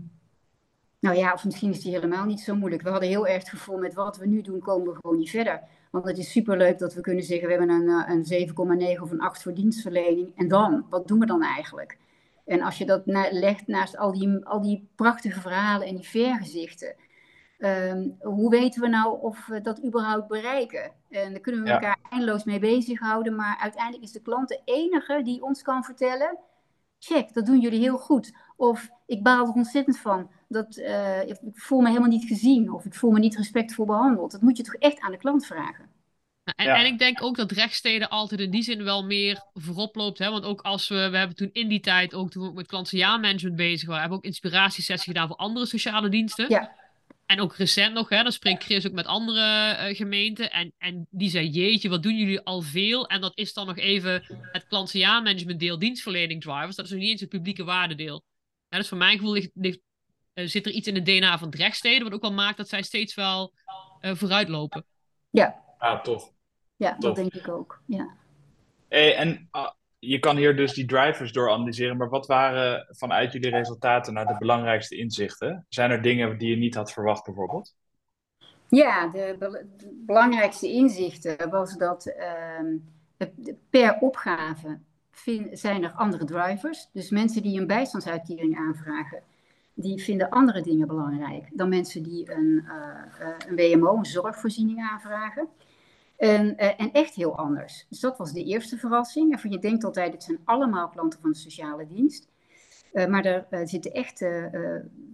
nou 0.98 1.16
ja, 1.16 1.33
of 1.33 1.44
misschien 1.44 1.70
is 1.70 1.81
die 1.81 1.92
helemaal 1.92 2.24
niet 2.24 2.40
zo 2.40 2.57
moeilijk. 2.57 2.83
We 2.83 2.90
hadden 2.90 3.09
heel 3.09 3.27
erg 3.27 3.38
het 3.38 3.48
gevoel 3.48 3.79
met 3.79 3.94
wat 3.94 4.16
we 4.16 4.27
nu 4.27 4.42
doen, 4.42 4.61
komen 4.61 4.92
we 4.92 4.98
gewoon 5.00 5.18
niet 5.18 5.31
verder. 5.31 5.61
Want 5.94 6.07
het 6.07 6.18
is 6.18 6.30
superleuk 6.30 6.78
dat 6.78 6.94
we 6.94 7.00
kunnen 7.00 7.24
zeggen, 7.24 7.48
we 7.48 7.54
hebben 7.54 7.70
een, 7.76 7.88
eh, 7.88 8.14
een 8.14 8.24
7,9 8.24 9.02
of 9.02 9.11
een 9.11 9.20
8 9.20 9.42
voor 9.42 9.54
dienstverlening. 9.54 10.33
En 10.37 10.48
dan, 10.48 10.87
wat 10.90 11.09
doen 11.09 11.18
we 11.18 11.26
dan 11.26 11.42
eigenlijk? 11.42 11.98
En 12.44 12.62
als 12.62 12.78
je 12.78 12.85
dat 12.87 13.07
na- 13.07 13.28
legt 13.30 13.66
naast 13.66 13.96
al 13.96 14.12
die, 14.12 14.44
al 14.46 14.61
die 14.62 14.88
prachtige 14.94 15.40
verhalen 15.40 15.87
en 15.87 15.94
die 15.96 16.09
vergezichten. 16.09 16.94
ehm, 17.59 18.09
hoe 18.20 18.50
weten 18.50 18.80
we 18.80 18.88
nou 18.88 19.20
of 19.20 19.46
we 19.46 19.61
dat 19.61 19.85
überhaupt 19.85 20.28
bereiken? 20.28 20.92
En 21.11 21.30
daar 21.30 21.40
kunnen 21.40 21.62
we 21.62 21.68
Ja. 21.68 21.74
elkaar 21.74 21.96
eindeloos 22.11 22.44
mee 22.44 22.59
bezighouden. 22.59 23.35
Maar 23.35 23.59
uiteindelijk 23.61 24.02
is 24.04 24.12
de 24.12 24.20
klant 24.22 24.48
de 24.48 24.61
enige 24.64 25.20
die 25.22 25.42
ons 25.42 25.62
kan 25.62 25.85
vertellen 25.85 26.38
check, 26.98 27.33
dat 27.35 27.46
doen 27.46 27.61
jullie 27.61 27.80
heel 27.80 27.98
goed. 27.98 28.33
Of 28.57 28.90
ik 29.07 29.23
baal 29.23 29.47
er 29.47 29.53
ontzettend 29.53 29.99
van. 29.99 30.31
Dat, 30.49 30.77
eh, 30.77 31.29
ik 31.29 31.38
voel 31.53 31.81
me 31.81 31.88
helemaal 31.88 32.09
niet 32.09 32.25
gezien. 32.25 32.73
Of 32.73 32.85
ik 32.85 32.95
voel 32.95 33.11
me 33.11 33.19
niet 33.19 33.37
respectvol 33.37 33.87
behandeld. 33.87 34.31
Dat 34.33 34.43
moet 34.43 34.57
je 34.57 34.62
toch 34.62 34.75
echt 34.75 35.01
aan 35.01 35.12
de 35.12 35.19
klant 35.19 35.47
vragen. 35.47 35.93
En, 36.45 36.64
Ja. 36.64 36.79
en 36.79 36.87
ik 36.87 36.99
denk 36.99 37.23
ook 37.23 37.37
dat 37.37 37.51
rechtssteden 37.53 38.09
altijd 38.09 38.40
in 38.40 38.51
die 38.51 38.62
zin 38.62 38.85
wel 38.85 39.05
meer 39.05 39.43
voorop 39.55 39.95
loopt. 39.95 40.19
Hè? 40.19 40.31
Want 40.31 40.45
ook 40.45 40.61
als 40.61 40.88
we, 40.88 41.09
we 41.11 41.17
hebben 41.17 41.37
toen 41.37 41.51
in 41.53 41.69
die 41.69 41.81
tijd, 41.81 42.14
ook 42.14 42.31
toen 42.31 42.43
we 42.43 42.49
ook 42.49 42.55
met 42.55 42.67
klantenjaarmanagement 42.67 43.57
bezig 43.57 43.88
waren, 43.88 44.01
hebben 44.01 44.19
we 44.19 44.25
ook 44.25 44.31
inspiratiesessies 44.33 45.05
gedaan 45.05 45.29
voor 45.29 45.37
andere 45.37 45.67
sociale 45.67 46.09
diensten. 46.09 46.49
Ja. 46.49 46.73
En 47.27 47.40
ook 47.40 47.57
recent 47.57 47.95
nog, 47.95 48.09
hè, 48.09 48.23
dan 48.23 48.33
spreekt 48.33 48.64
Chris 48.64 48.87
ook 48.87 48.93
met 48.93 49.07
andere 49.07 49.71
eh, 49.71 49.97
gemeenten. 49.97 50.51
En, 50.53 50.73
en 50.79 51.07
die 51.11 51.31
zei, 51.31 51.49
jeetje, 51.49 51.88
wat 51.88 52.03
doen 52.03 52.17
jullie 52.17 52.40
al 52.40 52.61
veel? 52.61 53.07
En 53.07 53.21
dat 53.21 53.33
is 53.38 53.53
dan 53.53 53.67
nog 53.67 53.77
even 53.79 54.23
het 54.53 54.67
klantenjaarmanagement 54.67 55.61
deel 55.61 55.79
dienstverlening 55.79 56.40
drivers. 56.43 56.77
Dat 56.77 56.85
is 56.85 56.90
nog 56.90 57.01
niet 57.01 57.11
eens 57.11 57.21
het 57.21 57.29
publieke 57.29 57.64
waardedeel. 57.64 58.23
Ja, 58.74 58.80
dus 58.80 58.88
voor 58.88 58.98
mijn 58.98 59.18
gevoel 59.18 59.32
ligt, 59.32 59.50
ligt, 59.54 59.80
eh, 60.32 60.46
zit 60.46 60.66
er 60.66 60.72
iets 60.72 60.88
in 60.88 60.94
het 60.94 61.04
DNA 61.06 61.38
van 61.38 61.50
de 61.50 61.56
rechtssteden, 61.56 62.02
wat 62.04 62.12
ook 62.12 62.20
wel 62.22 62.32
maakt 62.32 62.56
dat 62.56 62.68
zij 62.68 62.82
steeds 62.82 63.14
wel 63.14 63.52
eh, 64.00 64.14
vooruitlopen. 64.14 64.84
Ja, 65.30 65.62
Ah, 65.78 66.00
tof. 66.02 66.32
ja 66.76 66.90
Tof. 66.92 67.00
dat 67.00 67.16
denk 67.16 67.34
ik 67.34 67.48
ook. 67.48 67.82
Ja. 67.87 68.14
Hey, 68.88 69.16
en 69.16 69.48
ah, 69.50 69.70
je 69.98 70.18
kan 70.18 70.37
hier 70.37 70.56
dus 70.56 70.72
die 70.72 70.87
drivers 70.87 71.32
door 71.32 71.50
analyseren, 71.50 71.96
maar 71.96 72.08
wat 72.08 72.26
waren 72.26 72.87
vanuit 72.90 73.32
jullie 73.32 73.50
resultaten 73.50 74.12
nou 74.14 74.26
de 74.26 74.38
belangrijkste 74.38 74.96
inzichten? 74.96 75.66
Zijn 75.68 75.90
er 75.90 76.02
dingen 76.02 76.38
die 76.38 76.50
je 76.50 76.56
niet 76.56 76.74
had 76.74 76.92
verwacht 76.92 77.24
bijvoorbeeld? 77.24 77.74
Ja, 78.68 79.08
de, 79.08 79.37
de 79.38 80.02
belangrijkste 80.06 80.68
inzichten 80.68 81.50
was 81.50 81.76
dat 81.76 82.06
ehm, 82.06 82.76
per 83.70 83.98
opgave 84.00 84.78
zijn 85.53 85.83
er 85.83 85.92
andere 85.92 86.24
drivers. 86.24 86.88
Dus 86.92 87.11
mensen 87.11 87.42
die 87.42 87.61
een 87.61 87.66
bijstandsuitkering 87.66 88.57
aanvragen, 88.57 89.22
die 89.74 90.03
vinden 90.03 90.29
andere 90.29 90.61
dingen 90.61 90.87
belangrijk 90.87 91.48
dan 91.53 91.68
mensen 91.68 92.03
die 92.03 92.33
een, 92.33 92.64
eh, 92.68 93.29
eh, 93.29 93.37
een 93.48 93.57
WMO, 93.57 93.96
een 93.96 94.05
zorgvoorziening 94.05 94.81
aanvragen. 94.90 95.48
En, 96.16 96.57
eh, 96.57 96.81
en 96.81 96.92
echt 96.92 97.14
heel 97.14 97.37
anders. 97.37 97.87
Dus 97.88 98.00
dat 98.00 98.18
was 98.18 98.33
de 98.33 98.44
eerste 98.44 98.77
verrassing. 98.77 99.42
En 99.42 99.50
je 99.50 99.59
denkt 99.59 99.85
altijd, 99.85 100.12
het 100.12 100.22
zijn 100.22 100.38
allemaal 100.44 100.88
klanten 100.88 101.20
van 101.20 101.31
de 101.31 101.37
sociale 101.37 101.87
dienst. 101.87 102.33
Maar 103.09 103.24
er 103.24 103.68
zitten 103.68 103.92
echt 103.92 104.24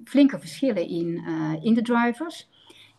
flinke 0.05 0.39
verschillen 0.39 0.89
in, 0.89 1.25
in 1.63 1.75
de 1.75 1.83
drivers. 1.83 2.49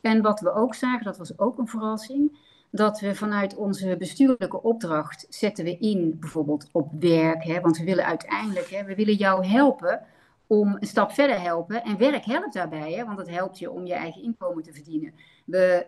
En 0.01 0.21
wat 0.21 0.39
we 0.39 0.53
ook 0.53 0.75
zagen, 0.75 1.05
dat 1.05 1.17
was 1.17 1.39
ook 1.39 1.57
een 1.57 1.67
verrassing, 1.67 2.37
dat 2.71 2.99
we 2.99 3.15
vanuit 3.15 3.55
onze 3.55 3.95
bestuurlijke 3.97 4.61
opdracht 4.61 5.25
zetten 5.29 5.65
we 5.65 5.77
in 5.77 6.17
bijvoorbeeld 6.19 6.69
op 6.71 6.91
werk, 6.99 7.43
hè, 7.43 7.61
want 7.61 7.77
we 7.77 7.83
willen 7.83 8.05
uiteindelijk, 8.05 8.69
hè, 8.69 8.83
we 8.83 8.95
willen 8.95 9.15
jou 9.15 9.45
helpen 9.45 10.05
om 10.47 10.77
een 10.79 10.87
stap 10.87 11.11
verder 11.11 11.41
helpen. 11.41 11.83
En 11.83 11.97
werk 11.97 12.25
helpt 12.25 12.53
daarbij, 12.53 12.93
hè, 12.93 13.05
want 13.05 13.17
het 13.17 13.29
helpt 13.29 13.59
je 13.59 13.71
om 13.71 13.85
je 13.85 13.93
eigen 13.93 14.23
inkomen 14.23 14.63
te 14.63 14.73
verdienen. 14.73 15.13
We, 15.45 15.85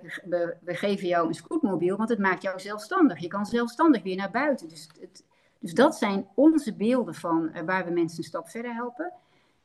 we, 0.62 0.76
geven 0.76 1.08
jou 1.08 1.28
een 1.28 1.34
scootmobiel, 1.34 1.98
want 1.98 2.10
het 2.10 2.20
maakt 2.20 2.42
jou 2.42 2.60
zelfstandig. 2.60 3.20
Je 3.20 3.28
kan 3.28 3.46
zelfstandig 3.46 4.04
weer 4.04 4.16
naar 4.16 4.32
buiten. 4.32 4.70
Dus, 4.70 4.90
het, 5.00 5.26
dus 5.60 5.74
dat 5.74 5.96
zijn 5.96 6.28
onze 6.36 6.76
beelden 6.76 7.16
van 7.16 7.50
eh, 7.54 7.64
waar 7.64 7.86
we 7.86 7.92
mensen 7.92 8.18
een 8.18 8.24
stap 8.24 8.50
verder 8.50 8.74
helpen. 8.74 9.14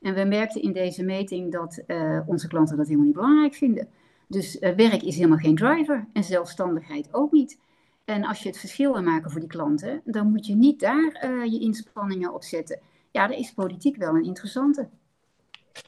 En 0.00 0.14
we 0.14 0.24
merkten 0.24 0.62
in 0.62 0.72
deze 0.72 1.04
meting 1.04 1.52
dat 1.52 1.83
eh, 1.87 2.20
onze 2.26 2.48
klanten 2.48 2.76
dat 2.76 2.87
helemaal 2.87 3.07
niet 3.07 3.16
belangrijk 3.16 3.54
vinden. 3.54 3.88
Dus 4.28 4.58
eh, 4.58 4.74
werk 4.74 5.02
is 5.02 5.16
helemaal 5.16 5.38
geen 5.38 5.56
driver 5.56 6.08
en 6.12 6.24
zelfstandigheid 6.24 7.14
ook 7.14 7.32
niet. 7.32 7.58
En 8.04 8.24
als 8.24 8.42
je 8.42 8.48
het 8.48 8.58
verschil 8.58 8.92
wil 8.92 9.02
maken 9.02 9.30
voor 9.30 9.40
die 9.40 9.48
klanten, 9.48 10.02
dan 10.04 10.30
moet 10.30 10.46
je 10.46 10.54
niet 10.54 10.80
daar 10.80 11.12
eh, 11.12 11.52
je 11.52 11.60
inspanningen 11.60 12.34
op 12.34 12.42
zetten. 12.42 12.80
Ja, 13.10 13.26
daar 13.26 13.38
is 13.38 13.52
politiek 13.52 13.96
wel 13.96 14.14
een 14.14 14.24
interessante. 14.24 14.88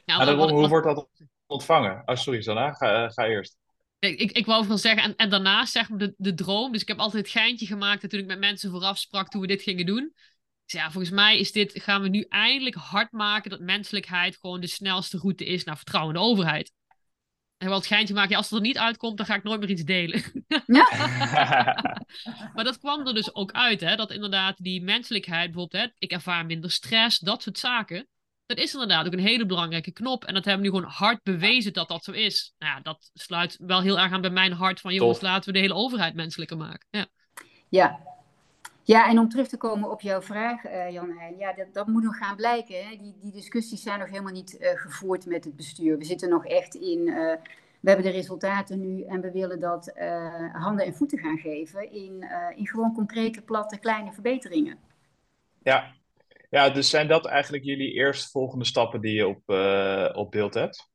Ja, 0.05 0.16
Maar 0.16 0.35
hoe, 0.35 0.68
wordt 0.68 0.87
dat 0.87 1.09
ontvangen? 1.46 2.03
Oh, 2.07 2.16
sorry, 2.16 2.42
Sanna, 2.42 2.72
ga, 2.72 3.05
eh, 3.05 3.11
ga 3.11 3.26
eerst. 3.26 3.59
Ik, 3.98 4.18
ik, 4.18 4.33
ik 4.33 4.46
wou 4.46 4.64
veel 4.64 4.79
zeggen, 4.79 5.03
en, 5.03 5.16
en 5.16 5.31
daarnaast 5.31 5.72
zeg 5.72 5.88
maar 5.88 5.98
de, 5.98 6.14
de 6.16 6.35
droom. 6.35 6.72
Dus 6.72 6.83
ik 6.83 6.88
heb 6.88 6.98
altijd 6.98 7.22
het 7.22 7.33
geintje 7.33 7.66
gemaakt 7.66 8.00
dat 8.00 8.11
toen 8.11 8.20
ik 8.20 8.26
met 8.26 8.38
mensen 8.38 8.70
vooraf 8.70 8.98
sprak 8.98 9.29
toen 9.29 9.40
we 9.40 9.46
dit 9.46 9.62
gingen 9.62 9.87
doen. 9.87 10.12
Ik 10.64 10.70
zei, 10.76 10.83
ja, 10.83 10.90
volgens 10.90 11.12
mij 11.12 11.38
is 11.38 11.53
dit, 11.53 11.83
gaan 11.83 12.03
we 12.03 12.09
nu 12.09 12.24
eindelijk 12.29 12.76
hard 12.76 13.12
maken 13.12 13.50
dat 13.50 13.61
menselijkheid 13.61 14.37
gewoon 14.37 14.61
de 14.61 14.66
snelste 14.66 15.18
route 15.18 15.44
is 15.44 15.64
naar 15.64 15.76
vertrouwen 15.76 16.14
in 16.14 16.20
de 16.20 16.26
overheid. 16.26 16.72
En 17.61 17.68
wel 17.68 17.77
het 17.77 17.87
geintje 17.87 18.14
maken, 18.14 18.31
ja, 18.31 18.37
als 18.37 18.51
het 18.51 18.59
er 18.59 18.66
niet 18.66 18.79
uitkomt, 18.79 19.16
dan 19.16 19.27
ga 19.27 19.35
ik 19.35 19.42
nooit 19.42 19.61
meer 19.61 19.70
iets 19.70 19.85
delen. 19.85 20.23
maar 22.55 22.64
dat 22.64 22.79
kwam 22.79 23.07
er 23.07 23.14
dus 23.14 23.35
ook 23.35 23.53
uit, 23.53 23.81
hè, 23.81 23.96
dat 23.96 24.11
inderdaad 24.11 24.57
die 24.57 24.83
menselijkheid, 24.83 25.51
bijvoorbeeld, 25.51 25.83
hè, 25.83 25.88
ik 25.99 26.11
ervaar 26.11 26.46
minder 26.46 26.70
stress, 26.70 27.18
dat 27.18 27.42
soort 27.42 27.59
zaken. 27.59 28.09
Dat 28.46 28.59
is 28.59 28.73
inderdaad 28.73 29.07
ook 29.07 29.12
een 29.12 29.18
hele 29.18 29.46
belangrijke 29.46 29.92
knop. 29.92 30.25
En 30.25 30.35
dat 30.35 30.44
hebben 30.44 30.62
we 30.62 30.70
nu 30.70 30.77
gewoon 30.77 30.92
hard 30.94 31.23
bewezen 31.23 31.73
dat 31.73 31.88
dat 31.88 32.05
zo 32.05 32.12
is. 32.12 32.55
Nou 32.59 32.75
ja, 32.75 32.81
dat 32.81 33.11
sluit 33.12 33.57
wel 33.61 33.81
heel 33.81 33.99
erg 33.99 34.12
aan 34.12 34.20
bij 34.20 34.31
mijn 34.31 34.53
hart 34.53 34.81
van, 34.81 34.94
jongens, 34.94 35.18
Tof. 35.18 35.29
laten 35.29 35.46
we 35.46 35.53
de 35.53 35.64
hele 35.64 35.75
overheid 35.75 36.14
menselijker 36.14 36.57
maken. 36.57 36.87
Ja. 36.90 37.07
Ja, 37.68 38.01
Ja, 38.90 39.09
en 39.09 39.18
om 39.18 39.29
terug 39.29 39.48
te 39.48 39.57
komen 39.57 39.90
op 39.90 40.00
jouw 40.00 40.22
vraag, 40.22 40.64
uh, 40.64 40.90
Jan 40.90 41.11
Heijn, 41.18 41.38
ja, 41.38 41.53
dat, 41.53 41.66
dat, 41.72 41.87
moet 41.87 42.03
nog 42.03 42.16
gaan 42.16 42.37
blijken. 42.37 42.85
Hè? 42.85 42.96
Die, 42.96 43.16
die 43.20 43.33
discussies 43.33 43.83
zijn 43.83 43.98
nog 43.98 44.09
helemaal 44.09 44.33
niet 44.33 44.59
uh, 44.61 44.68
gevoerd 44.74 45.26
met 45.26 45.44
het 45.44 45.57
bestuur. 45.57 45.98
We 45.98 46.05
zitten 46.05 46.29
nog 46.29 46.46
echt 46.46 46.74
in, 46.74 46.98
uh, 47.07 47.14
we 47.81 47.90
hebben 47.90 48.05
de 48.05 48.11
resultaten 48.11 48.81
nu 48.81 49.03
en 49.03 49.20
we 49.20 49.31
willen 49.31 49.61
dat 49.61 49.92
handen 50.53 50.87
en 50.87 50.94
voeten 50.94 51.18
gaan 51.18 51.38
geven 51.38 51.92
in, 51.92 52.24
in 52.55 52.66
gewoon 52.66 52.94
concrete, 52.94 53.42
platte, 53.42 53.79
kleine 53.79 54.12
verbeteringen. 54.12 54.79
Ja. 55.62 55.92
ja, 56.50 56.70
dus 56.70 56.90
zijn 56.90 57.09
dat 57.09 57.26
eigenlijk 57.26 57.64
jullie 57.64 57.92
eerstvolgende 57.92 58.64
stappen 58.64 59.00
die 59.00 59.14
je 59.14 59.26
op, 59.26 59.42
op 60.16 60.31
beeld 60.31 60.55
hebt? 60.55 60.90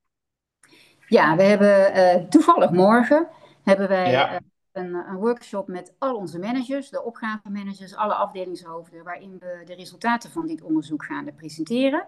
Ja, 1.07 1.35
we 1.35 1.43
hebben 1.43 2.29
toevallig 2.29 2.71
morgen 2.71 3.27
hebben 3.63 3.87
wij 3.87 4.11
ja 4.11 4.41
een, 4.75 4.93
een, 4.93 5.15
workshop 5.15 5.67
met 5.67 5.93
al 5.97 6.15
onze 6.15 6.39
managers, 6.39 6.89
de 6.89 7.03
opgavemanagers, 7.03 7.95
alle 7.95 8.13
afdelingshoofden, 8.13 9.03
waarin 9.03 9.37
we 9.39 9.61
de 9.65 9.75
resultaten 9.75 10.31
van 10.31 10.47
dit 10.47 10.61
onderzoek 10.61 11.05
gaan 11.05 11.35
presenteren. 11.35 12.07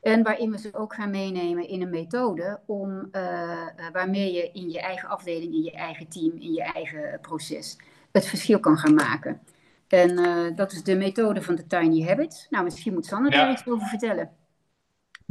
En 0.00 0.22
waarin 0.22 0.50
we 0.50 0.58
ze 0.58 0.74
ook 0.74 0.94
gaan 0.94 1.10
meenemen 1.10 1.68
in 1.68 1.82
een 1.82 1.90
methode 1.90 2.60
om, 2.66 3.08
uh, 3.12 3.66
waarmee 3.92 4.32
je 4.32 4.50
in 4.52 4.70
je 4.70 4.80
eigen 4.80 5.08
afdeling, 5.08 5.54
in 5.54 5.62
je 5.62 5.72
eigen 5.72 6.08
team, 6.08 6.32
in 6.38 6.52
je 6.52 6.62
eigen 6.62 7.18
proces 7.20 7.76
het 8.12 8.26
verschil 8.26 8.60
kan 8.60 8.78
gaan 8.78 8.94
maken. 8.94 9.40
En 9.88 10.10
uh, 10.10 10.56
dat 10.56 10.72
is 10.72 10.82
de 10.82 10.96
methode 10.96 11.42
van 11.42 11.54
de 11.54 11.66
Tiny 11.66 12.06
Habits. 12.06 12.46
Nou, 12.50 12.64
misschien 12.64 12.92
moet 12.92 13.06
Sanne 13.06 13.30
ja. 13.30 13.36
daar 13.36 13.52
iets 13.52 13.66
over 13.66 13.86
vertellen. 13.86 14.30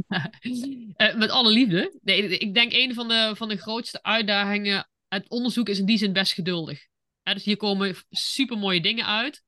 met 1.16 1.30
alle 1.30 1.50
liefde. 1.50 1.98
Nee, 2.02 2.38
ik 2.38 2.54
denk 2.54 2.72
een 2.72 2.94
van 2.94 3.08
de, 3.08 3.32
van 3.36 3.48
de 3.48 3.56
grootste 3.56 4.02
uitdagingen 4.02 4.86
het 5.18 5.28
onderzoek 5.28 5.68
is 5.68 5.78
in 5.78 5.86
die 5.86 5.98
zin 5.98 6.12
best 6.12 6.32
geduldig. 6.32 6.86
dus 7.22 7.44
hier 7.44 7.56
komen 7.56 7.96
super 8.10 8.58
mooie 8.58 8.80
dingen 8.80 9.06
uit. 9.06 9.42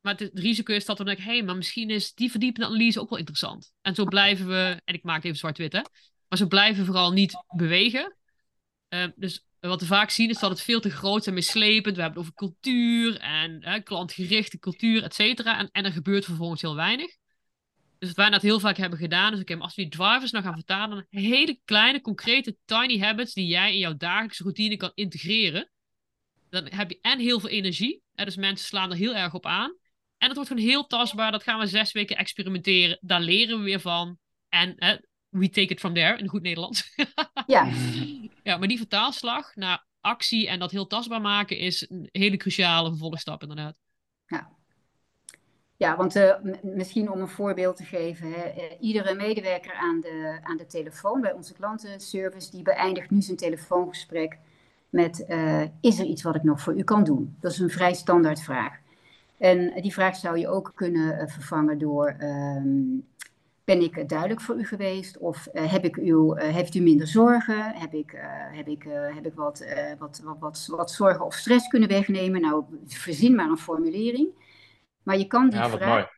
Maar 0.00 0.14
het, 0.16 0.30
risico 0.34 0.72
is 0.72 0.84
dat 0.84 0.98
we 0.98 1.04
denken, 1.04 1.24
hé, 1.24 1.32
hey, 1.32 1.42
maar 1.42 1.56
misschien 1.56 1.90
is 1.90 2.14
die 2.14 2.30
verdiepende 2.30 2.68
analyse 2.68 3.00
ook 3.00 3.08
wel 3.10 3.18
interessant. 3.18 3.72
En 3.80 3.94
zo 3.94 4.04
blijven 4.04 4.48
we, 4.48 4.80
en 4.84 4.94
ik 4.94 5.02
maak 5.02 5.24
even 5.24 5.38
zwart-wit 5.38 5.72
hè, 5.72 5.80
maar 6.28 6.38
zo 6.38 6.46
blijven 6.46 6.84
vooral 6.84 7.12
niet 7.12 7.44
bewegen. 7.56 8.16
Uh, 8.88 9.04
dus 9.16 9.44
wat 9.60 9.80
we 9.80 9.86
vaak 9.86 10.10
zien 10.10 10.30
is 10.30 10.38
dat 10.38 10.50
het 10.50 10.62
veel 10.62 10.80
te 10.80 10.90
groot 10.90 11.26
en 11.26 11.34
mislepend. 11.34 11.96
We 11.96 12.02
hebben 12.02 12.22
het 12.22 12.30
over 12.30 12.34
cultuur 12.34 13.18
en 13.18 13.82
klantgerichte 13.82 14.58
cultuur, 14.58 15.02
et 15.02 15.14
cetera. 15.14 15.58
En, 15.58 15.68
en 15.72 15.84
er 15.84 15.92
gebeurt 15.92 16.24
vervolgens 16.24 16.60
heel 16.60 16.74
weinig. 16.74 17.16
Dus 18.00 18.08
wat 18.08 18.16
wij 18.16 18.30
dat 18.30 18.42
heel 18.42 18.60
vaak 18.60 18.76
hebben 18.76 18.98
gedaan, 18.98 19.32
is 19.32 19.40
oké, 19.40 19.58
als 19.58 19.74
we 19.74 19.82
die 19.82 19.90
drivers 19.90 20.30
nou 20.30 20.44
gaan 20.44 20.54
vertalen 20.54 20.96
naar 20.96 21.22
hele 21.22 21.60
kleine, 21.64 22.00
concrete, 22.00 22.56
tiny 22.64 22.98
habits 22.98 23.32
die 23.32 23.46
jij 23.46 23.72
in 23.72 23.78
jouw 23.78 23.96
dagelijkse 23.96 24.42
routine 24.42 24.76
kan 24.76 24.92
integreren, 24.94 25.70
dan 26.48 26.66
heb 26.70 26.90
je 26.90 26.98
en 27.00 27.18
heel 27.18 27.40
veel 27.40 27.48
energie. 27.48 28.02
Hè, 28.14 28.24
dus 28.24 28.36
mensen 28.36 28.66
slaan 28.66 28.90
er 28.90 28.96
heel 28.96 29.14
erg 29.14 29.34
op 29.34 29.46
aan. 29.46 29.76
En 30.18 30.26
het 30.26 30.34
wordt 30.34 30.48
gewoon 30.50 30.64
heel 30.64 30.86
tastbaar. 30.86 31.32
Dat 31.32 31.42
gaan 31.42 31.58
we 31.58 31.66
zes 31.66 31.92
weken 31.92 32.16
experimenteren. 32.16 32.98
Daar 33.00 33.20
leren 33.20 33.58
we 33.58 33.64
weer 33.64 33.80
van. 33.80 34.18
En 34.48 34.74
hè, 34.76 34.96
we 35.28 35.50
take 35.50 35.72
it 35.72 35.80
from 35.80 35.94
there, 35.94 36.18
in 36.18 36.28
goed 36.28 36.42
Nederlands. 36.42 36.94
ja. 37.46 37.72
ja, 38.42 38.56
maar 38.56 38.68
die 38.68 38.78
vertaalslag 38.78 39.54
naar 39.54 39.86
actie 40.00 40.48
en 40.48 40.58
dat 40.58 40.70
heel 40.70 40.86
tastbaar 40.86 41.20
maken 41.20 41.58
is 41.58 41.90
een 41.90 42.08
hele 42.12 42.36
cruciale 42.36 42.88
vervolgstap 42.88 43.42
inderdaad. 43.42 43.76
Ja, 44.26 44.58
ja, 45.80 45.96
want 45.96 46.16
uh, 46.16 46.34
misschien 46.62 47.10
om 47.10 47.20
een 47.20 47.28
voorbeeld 47.28 47.76
te 47.76 47.84
geven, 47.84 48.32
hè, 48.32 48.54
uh, 48.56 48.62
iedere 48.80 49.14
medewerker 49.14 49.74
aan 49.74 50.00
de, 50.00 50.38
aan 50.42 50.56
de 50.56 50.66
telefoon 50.66 51.20
bij 51.20 51.32
onze 51.32 51.54
klantenservice, 51.54 52.50
die 52.50 52.62
beëindigt 52.62 53.10
nu 53.10 53.22
zijn 53.22 53.36
telefoongesprek 53.36 54.38
met, 54.90 55.24
uh, 55.28 55.62
is 55.80 55.98
er 55.98 56.04
iets 56.04 56.22
wat 56.22 56.34
ik 56.34 56.42
nog 56.42 56.60
voor 56.60 56.76
u 56.76 56.82
kan 56.82 57.04
doen? 57.04 57.36
Dat 57.40 57.52
is 57.52 57.58
een 57.58 57.70
vrij 57.70 57.94
standaard 57.94 58.40
vraag. 58.40 58.78
En 59.38 59.82
die 59.82 59.92
vraag 59.92 60.16
zou 60.16 60.38
je 60.38 60.48
ook 60.48 60.72
kunnen 60.74 61.28
vervangen 61.28 61.78
door, 61.78 62.16
um, 62.20 63.06
ben 63.64 63.82
ik 63.82 64.08
duidelijk 64.08 64.40
voor 64.40 64.58
u 64.58 64.64
geweest? 64.64 65.18
Of 65.18 65.48
heb 65.52 65.84
ik 65.84 65.96
u, 65.96 66.32
heeft 66.36 66.74
u 66.74 66.80
minder 66.80 67.06
zorgen? 67.06 67.72
Heb 67.74 67.94
ik, 67.94 68.14
heb 68.52 68.68
ik, 68.68 68.86
heb 69.14 69.26
ik 69.26 69.34
wat, 69.34 69.64
wat, 69.98 70.20
wat, 70.24 70.38
wat, 70.40 70.66
wat 70.70 70.90
zorgen 70.90 71.24
of 71.24 71.34
stress 71.34 71.68
kunnen 71.68 71.88
wegnemen? 71.88 72.40
Nou, 72.40 72.64
verzin 72.86 73.34
maar 73.34 73.48
een 73.48 73.58
formulering. 73.58 74.28
Maar 75.02 75.16
je 75.16 75.26
kan 75.26 75.50
die 75.50 75.62
vraag 75.62 76.08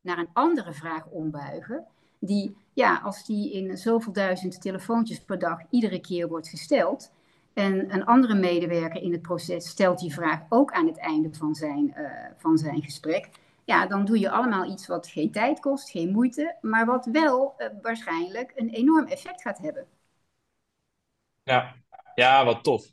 naar 0.00 0.18
een 0.18 0.30
andere 0.32 0.72
vraag 0.72 1.06
ombuigen. 1.06 1.86
Die, 2.18 2.56
ja, 2.72 3.00
als 3.04 3.24
die 3.24 3.52
in 3.52 3.76
zoveel 3.76 4.12
duizend 4.12 4.60
telefoontjes 4.60 5.20
per 5.20 5.38
dag 5.38 5.58
iedere 5.70 6.00
keer 6.00 6.28
wordt 6.28 6.48
gesteld. 6.48 7.12
En 7.54 7.94
een 7.94 8.04
andere 8.04 8.34
medewerker 8.34 9.02
in 9.02 9.12
het 9.12 9.22
proces 9.22 9.68
stelt 9.68 9.98
die 9.98 10.12
vraag 10.12 10.40
ook 10.48 10.72
aan 10.72 10.86
het 10.86 10.98
einde 10.98 11.34
van 11.34 11.54
zijn, 11.54 11.94
uh, 11.96 12.10
van 12.36 12.58
zijn 12.58 12.82
gesprek. 12.82 13.28
Ja, 13.64 13.86
dan 13.86 14.04
doe 14.04 14.18
je 14.18 14.30
allemaal 14.30 14.70
iets 14.70 14.86
wat 14.86 15.06
geen 15.06 15.30
tijd 15.30 15.60
kost, 15.60 15.90
geen 15.90 16.12
moeite, 16.12 16.56
maar 16.60 16.86
wat 16.86 17.06
wel 17.12 17.54
uh, 17.58 17.66
waarschijnlijk 17.82 18.52
een 18.56 18.68
enorm 18.68 19.06
effect 19.06 19.42
gaat 19.42 19.58
hebben. 19.58 19.86
Ja, 21.42 21.74
ja 22.14 22.44
wat 22.44 22.64
tof. 22.64 22.84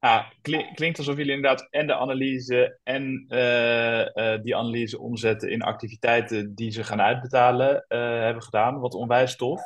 Ja, 0.00 0.32
klinkt 0.74 0.98
alsof 0.98 1.16
jullie 1.16 1.34
inderdaad 1.34 1.66
en 1.70 1.86
de 1.86 1.94
analyse 1.94 2.78
en 2.82 3.26
uh, 3.28 3.98
uh, 3.98 4.42
die 4.42 4.56
analyse 4.56 4.98
omzetten 4.98 5.50
in 5.50 5.62
activiteiten 5.62 6.54
die 6.54 6.70
ze 6.70 6.84
gaan 6.84 7.00
uitbetalen 7.00 7.84
uh, 7.88 7.98
hebben 7.98 8.42
gedaan. 8.42 8.80
Wat 8.80 8.94
onwijs 8.94 9.36
tof. 9.36 9.60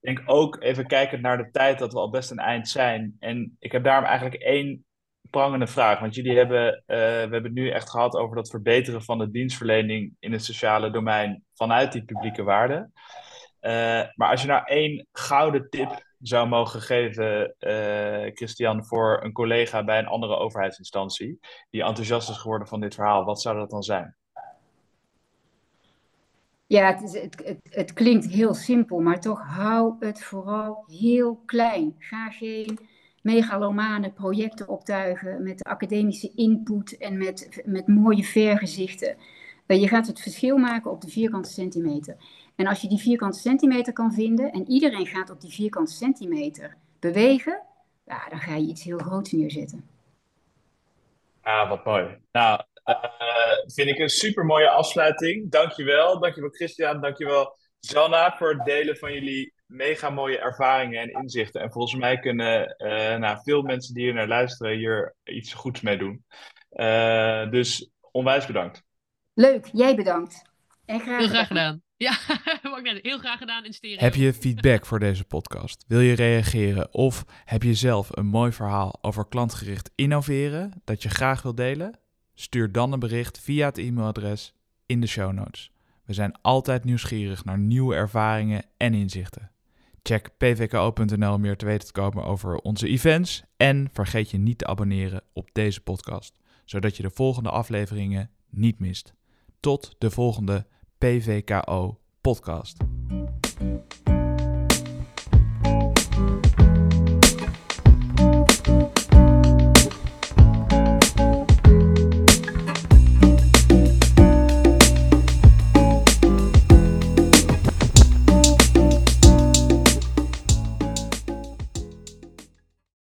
Ik 0.00 0.14
denk 0.14 0.22
ook 0.26 0.62
even 0.62 0.86
kijken 0.86 1.20
naar 1.20 1.36
de 1.36 1.50
tijd 1.50 1.78
dat 1.78 1.92
we 1.92 1.98
al 1.98 2.10
best 2.10 2.30
een 2.30 2.38
eind 2.38 2.68
zijn. 2.68 3.16
En 3.18 3.56
ik 3.58 3.72
heb 3.72 3.84
daarom 3.84 4.04
eigenlijk 4.04 4.42
één 4.42 4.84
prangende 5.30 5.66
vraag. 5.66 6.00
Want 6.00 6.14
jullie 6.14 6.36
hebben, 6.36 6.82
we 6.86 6.94
hebben 6.94 7.42
het 7.42 7.52
nu 7.52 7.70
echt 7.70 7.90
gehad 7.90 8.14
over 8.14 8.36
dat 8.36 8.50
verbeteren 8.50 9.02
van 9.02 9.18
de 9.18 9.30
dienstverlening 9.30 10.16
in 10.18 10.32
het 10.32 10.44
sociale 10.44 10.90
domein 10.90 11.44
vanuit 11.54 11.92
die 11.92 12.04
publieke 12.04 12.42
waarde. 12.42 12.90
maar 14.14 14.30
als 14.30 14.40
je 14.42 14.48
nou 14.48 14.62
één 14.64 15.06
gouden 15.12 15.68
tip 15.70 16.06
zou 16.20 16.48
mogen 16.48 16.80
geven, 16.80 17.54
uh, 17.60 18.34
Christian, 18.34 18.84
voor 18.84 19.24
een 19.24 19.32
collega 19.32 19.84
bij 19.84 19.98
een 19.98 20.06
andere 20.06 20.36
overheidsinstantie 20.36 21.38
die 21.70 21.82
enthousiast 21.82 22.28
is 22.28 22.36
geworden 22.36 22.68
van 22.68 22.80
dit 22.80 22.94
verhaal, 22.94 23.24
wat 23.24 23.40
zou 23.40 23.56
dat 23.56 23.70
dan 23.70 23.82
zijn? 23.82 24.16
Ja, 26.66 26.86
het, 26.86 27.12
het, 27.12 27.58
het, 27.70 27.92
klinkt 27.92 28.26
heel 28.26 28.54
simpel, 28.54 29.00
maar 29.00 29.20
toch 29.20 29.42
hou 29.42 29.94
het 30.00 30.24
vooral 30.24 30.84
heel 30.86 31.42
klein. 31.46 31.94
Ga 31.98 32.30
geen 32.30 32.78
megalomane 33.22 34.12
projecten 34.12 34.68
optuigen 34.68 35.42
met 35.42 35.62
academische 35.62 36.32
input 36.34 36.96
en 36.96 37.18
met, 37.18 37.62
met 37.64 37.86
mooie 37.86 38.24
vergezichten. 38.24 39.16
Eh, 39.66 39.80
je 39.80 39.88
gaat 39.88 40.06
het 40.06 40.20
verschil 40.20 40.56
maken 40.56 40.90
op 40.90 41.00
de 41.00 41.08
vierkante 41.08 41.50
centimeter. 41.50 42.16
En 42.58 42.66
als 42.66 42.80
je 42.80 42.88
die 42.88 42.98
vierkante 42.98 43.38
centimeter 43.38 43.92
kan 43.92 44.12
vinden 44.12 44.52
en 44.52 44.70
iedereen 44.70 45.06
gaat 45.06 45.30
op 45.30 45.40
die 45.40 45.52
vierkante 45.52 45.92
centimeter 45.92 46.76
bewegen, 46.98 47.62
ja, 48.04 48.28
dan 48.28 48.38
ga 48.38 48.54
je 48.54 48.66
iets 48.66 48.84
heel 48.84 48.98
groots 48.98 49.32
neerzetten. 49.32 49.88
Ah, 51.40 51.68
wat 51.68 51.84
mooi. 51.84 52.18
Nou, 52.32 52.62
uh, 52.84 52.94
vind 53.66 53.88
ik 53.88 53.98
een 53.98 54.08
super 54.08 54.44
mooie 54.44 54.70
afsluiting. 54.70 55.50
Dankjewel. 55.50 56.20
Dankjewel 56.20 56.50
Christian. 56.50 57.00
Dankjewel 57.00 57.56
Zanna 57.80 58.36
voor 58.36 58.48
het 58.48 58.64
delen 58.64 58.96
van 58.96 59.12
jullie 59.12 59.52
mega 59.66 60.10
mooie 60.10 60.38
ervaringen 60.38 61.02
en 61.02 61.10
inzichten. 61.10 61.60
En 61.60 61.72
volgens 61.72 62.00
mij 62.00 62.18
kunnen 62.18 62.74
uh, 62.78 63.16
nou, 63.16 63.38
veel 63.42 63.62
mensen 63.62 63.94
die 63.94 64.04
hier 64.04 64.14
naar 64.14 64.28
luisteren 64.28 64.76
hier 64.76 65.14
iets 65.24 65.52
goeds 65.52 65.80
mee 65.80 65.98
doen. 65.98 66.24
Uh, 66.72 67.50
dus 67.50 67.90
onwijs 68.10 68.46
bedankt. 68.46 68.82
Leuk, 69.34 69.68
jij 69.72 69.96
bedankt. 69.96 70.47
En 70.88 71.00
graag, 71.00 71.18
heel 71.18 71.28
graag 71.28 71.46
gedaan. 71.46 71.82
Ja, 71.96 72.18
heel 73.02 73.18
graag 73.18 73.38
gedaan 73.38 73.64
in 73.64 73.72
stereo. 73.72 73.98
Heb 73.98 74.14
je 74.14 74.32
feedback 74.34 74.86
voor 74.86 74.98
deze 74.98 75.24
podcast? 75.24 75.84
Wil 75.88 76.00
je 76.00 76.14
reageren? 76.14 76.94
Of 76.94 77.24
heb 77.44 77.62
je 77.62 77.74
zelf 77.74 78.16
een 78.16 78.26
mooi 78.26 78.52
verhaal 78.52 78.98
over 79.00 79.28
klantgericht 79.28 79.90
innoveren 79.94 80.72
dat 80.84 81.02
je 81.02 81.08
graag 81.08 81.42
wil 81.42 81.54
delen? 81.54 81.98
Stuur 82.34 82.72
dan 82.72 82.92
een 82.92 82.98
bericht 82.98 83.40
via 83.40 83.66
het 83.66 83.78
e-mailadres 83.78 84.54
in 84.86 85.00
de 85.00 85.06
show 85.06 85.32
notes. 85.32 85.70
We 86.04 86.12
zijn 86.12 86.40
altijd 86.42 86.84
nieuwsgierig 86.84 87.44
naar 87.44 87.58
nieuwe 87.58 87.94
ervaringen 87.94 88.64
en 88.76 88.94
inzichten. 88.94 89.50
Check 90.02 90.30
pvko.nl 90.36 91.32
om 91.32 91.40
meer 91.40 91.56
te 91.56 91.66
weten 91.66 91.86
te 91.86 91.92
komen 91.92 92.24
over 92.24 92.56
onze 92.56 92.88
events. 92.88 93.42
En 93.56 93.88
vergeet 93.92 94.30
je 94.30 94.38
niet 94.38 94.58
te 94.58 94.66
abonneren 94.66 95.22
op 95.32 95.50
deze 95.52 95.80
podcast, 95.80 96.38
zodat 96.64 96.96
je 96.96 97.02
de 97.02 97.10
volgende 97.10 97.50
afleveringen 97.50 98.30
niet 98.50 98.78
mist. 98.78 99.14
Tot 99.60 99.94
de 99.98 100.10
volgende 100.10 100.66
PVKO 101.00 101.96
podcast. 102.22 102.76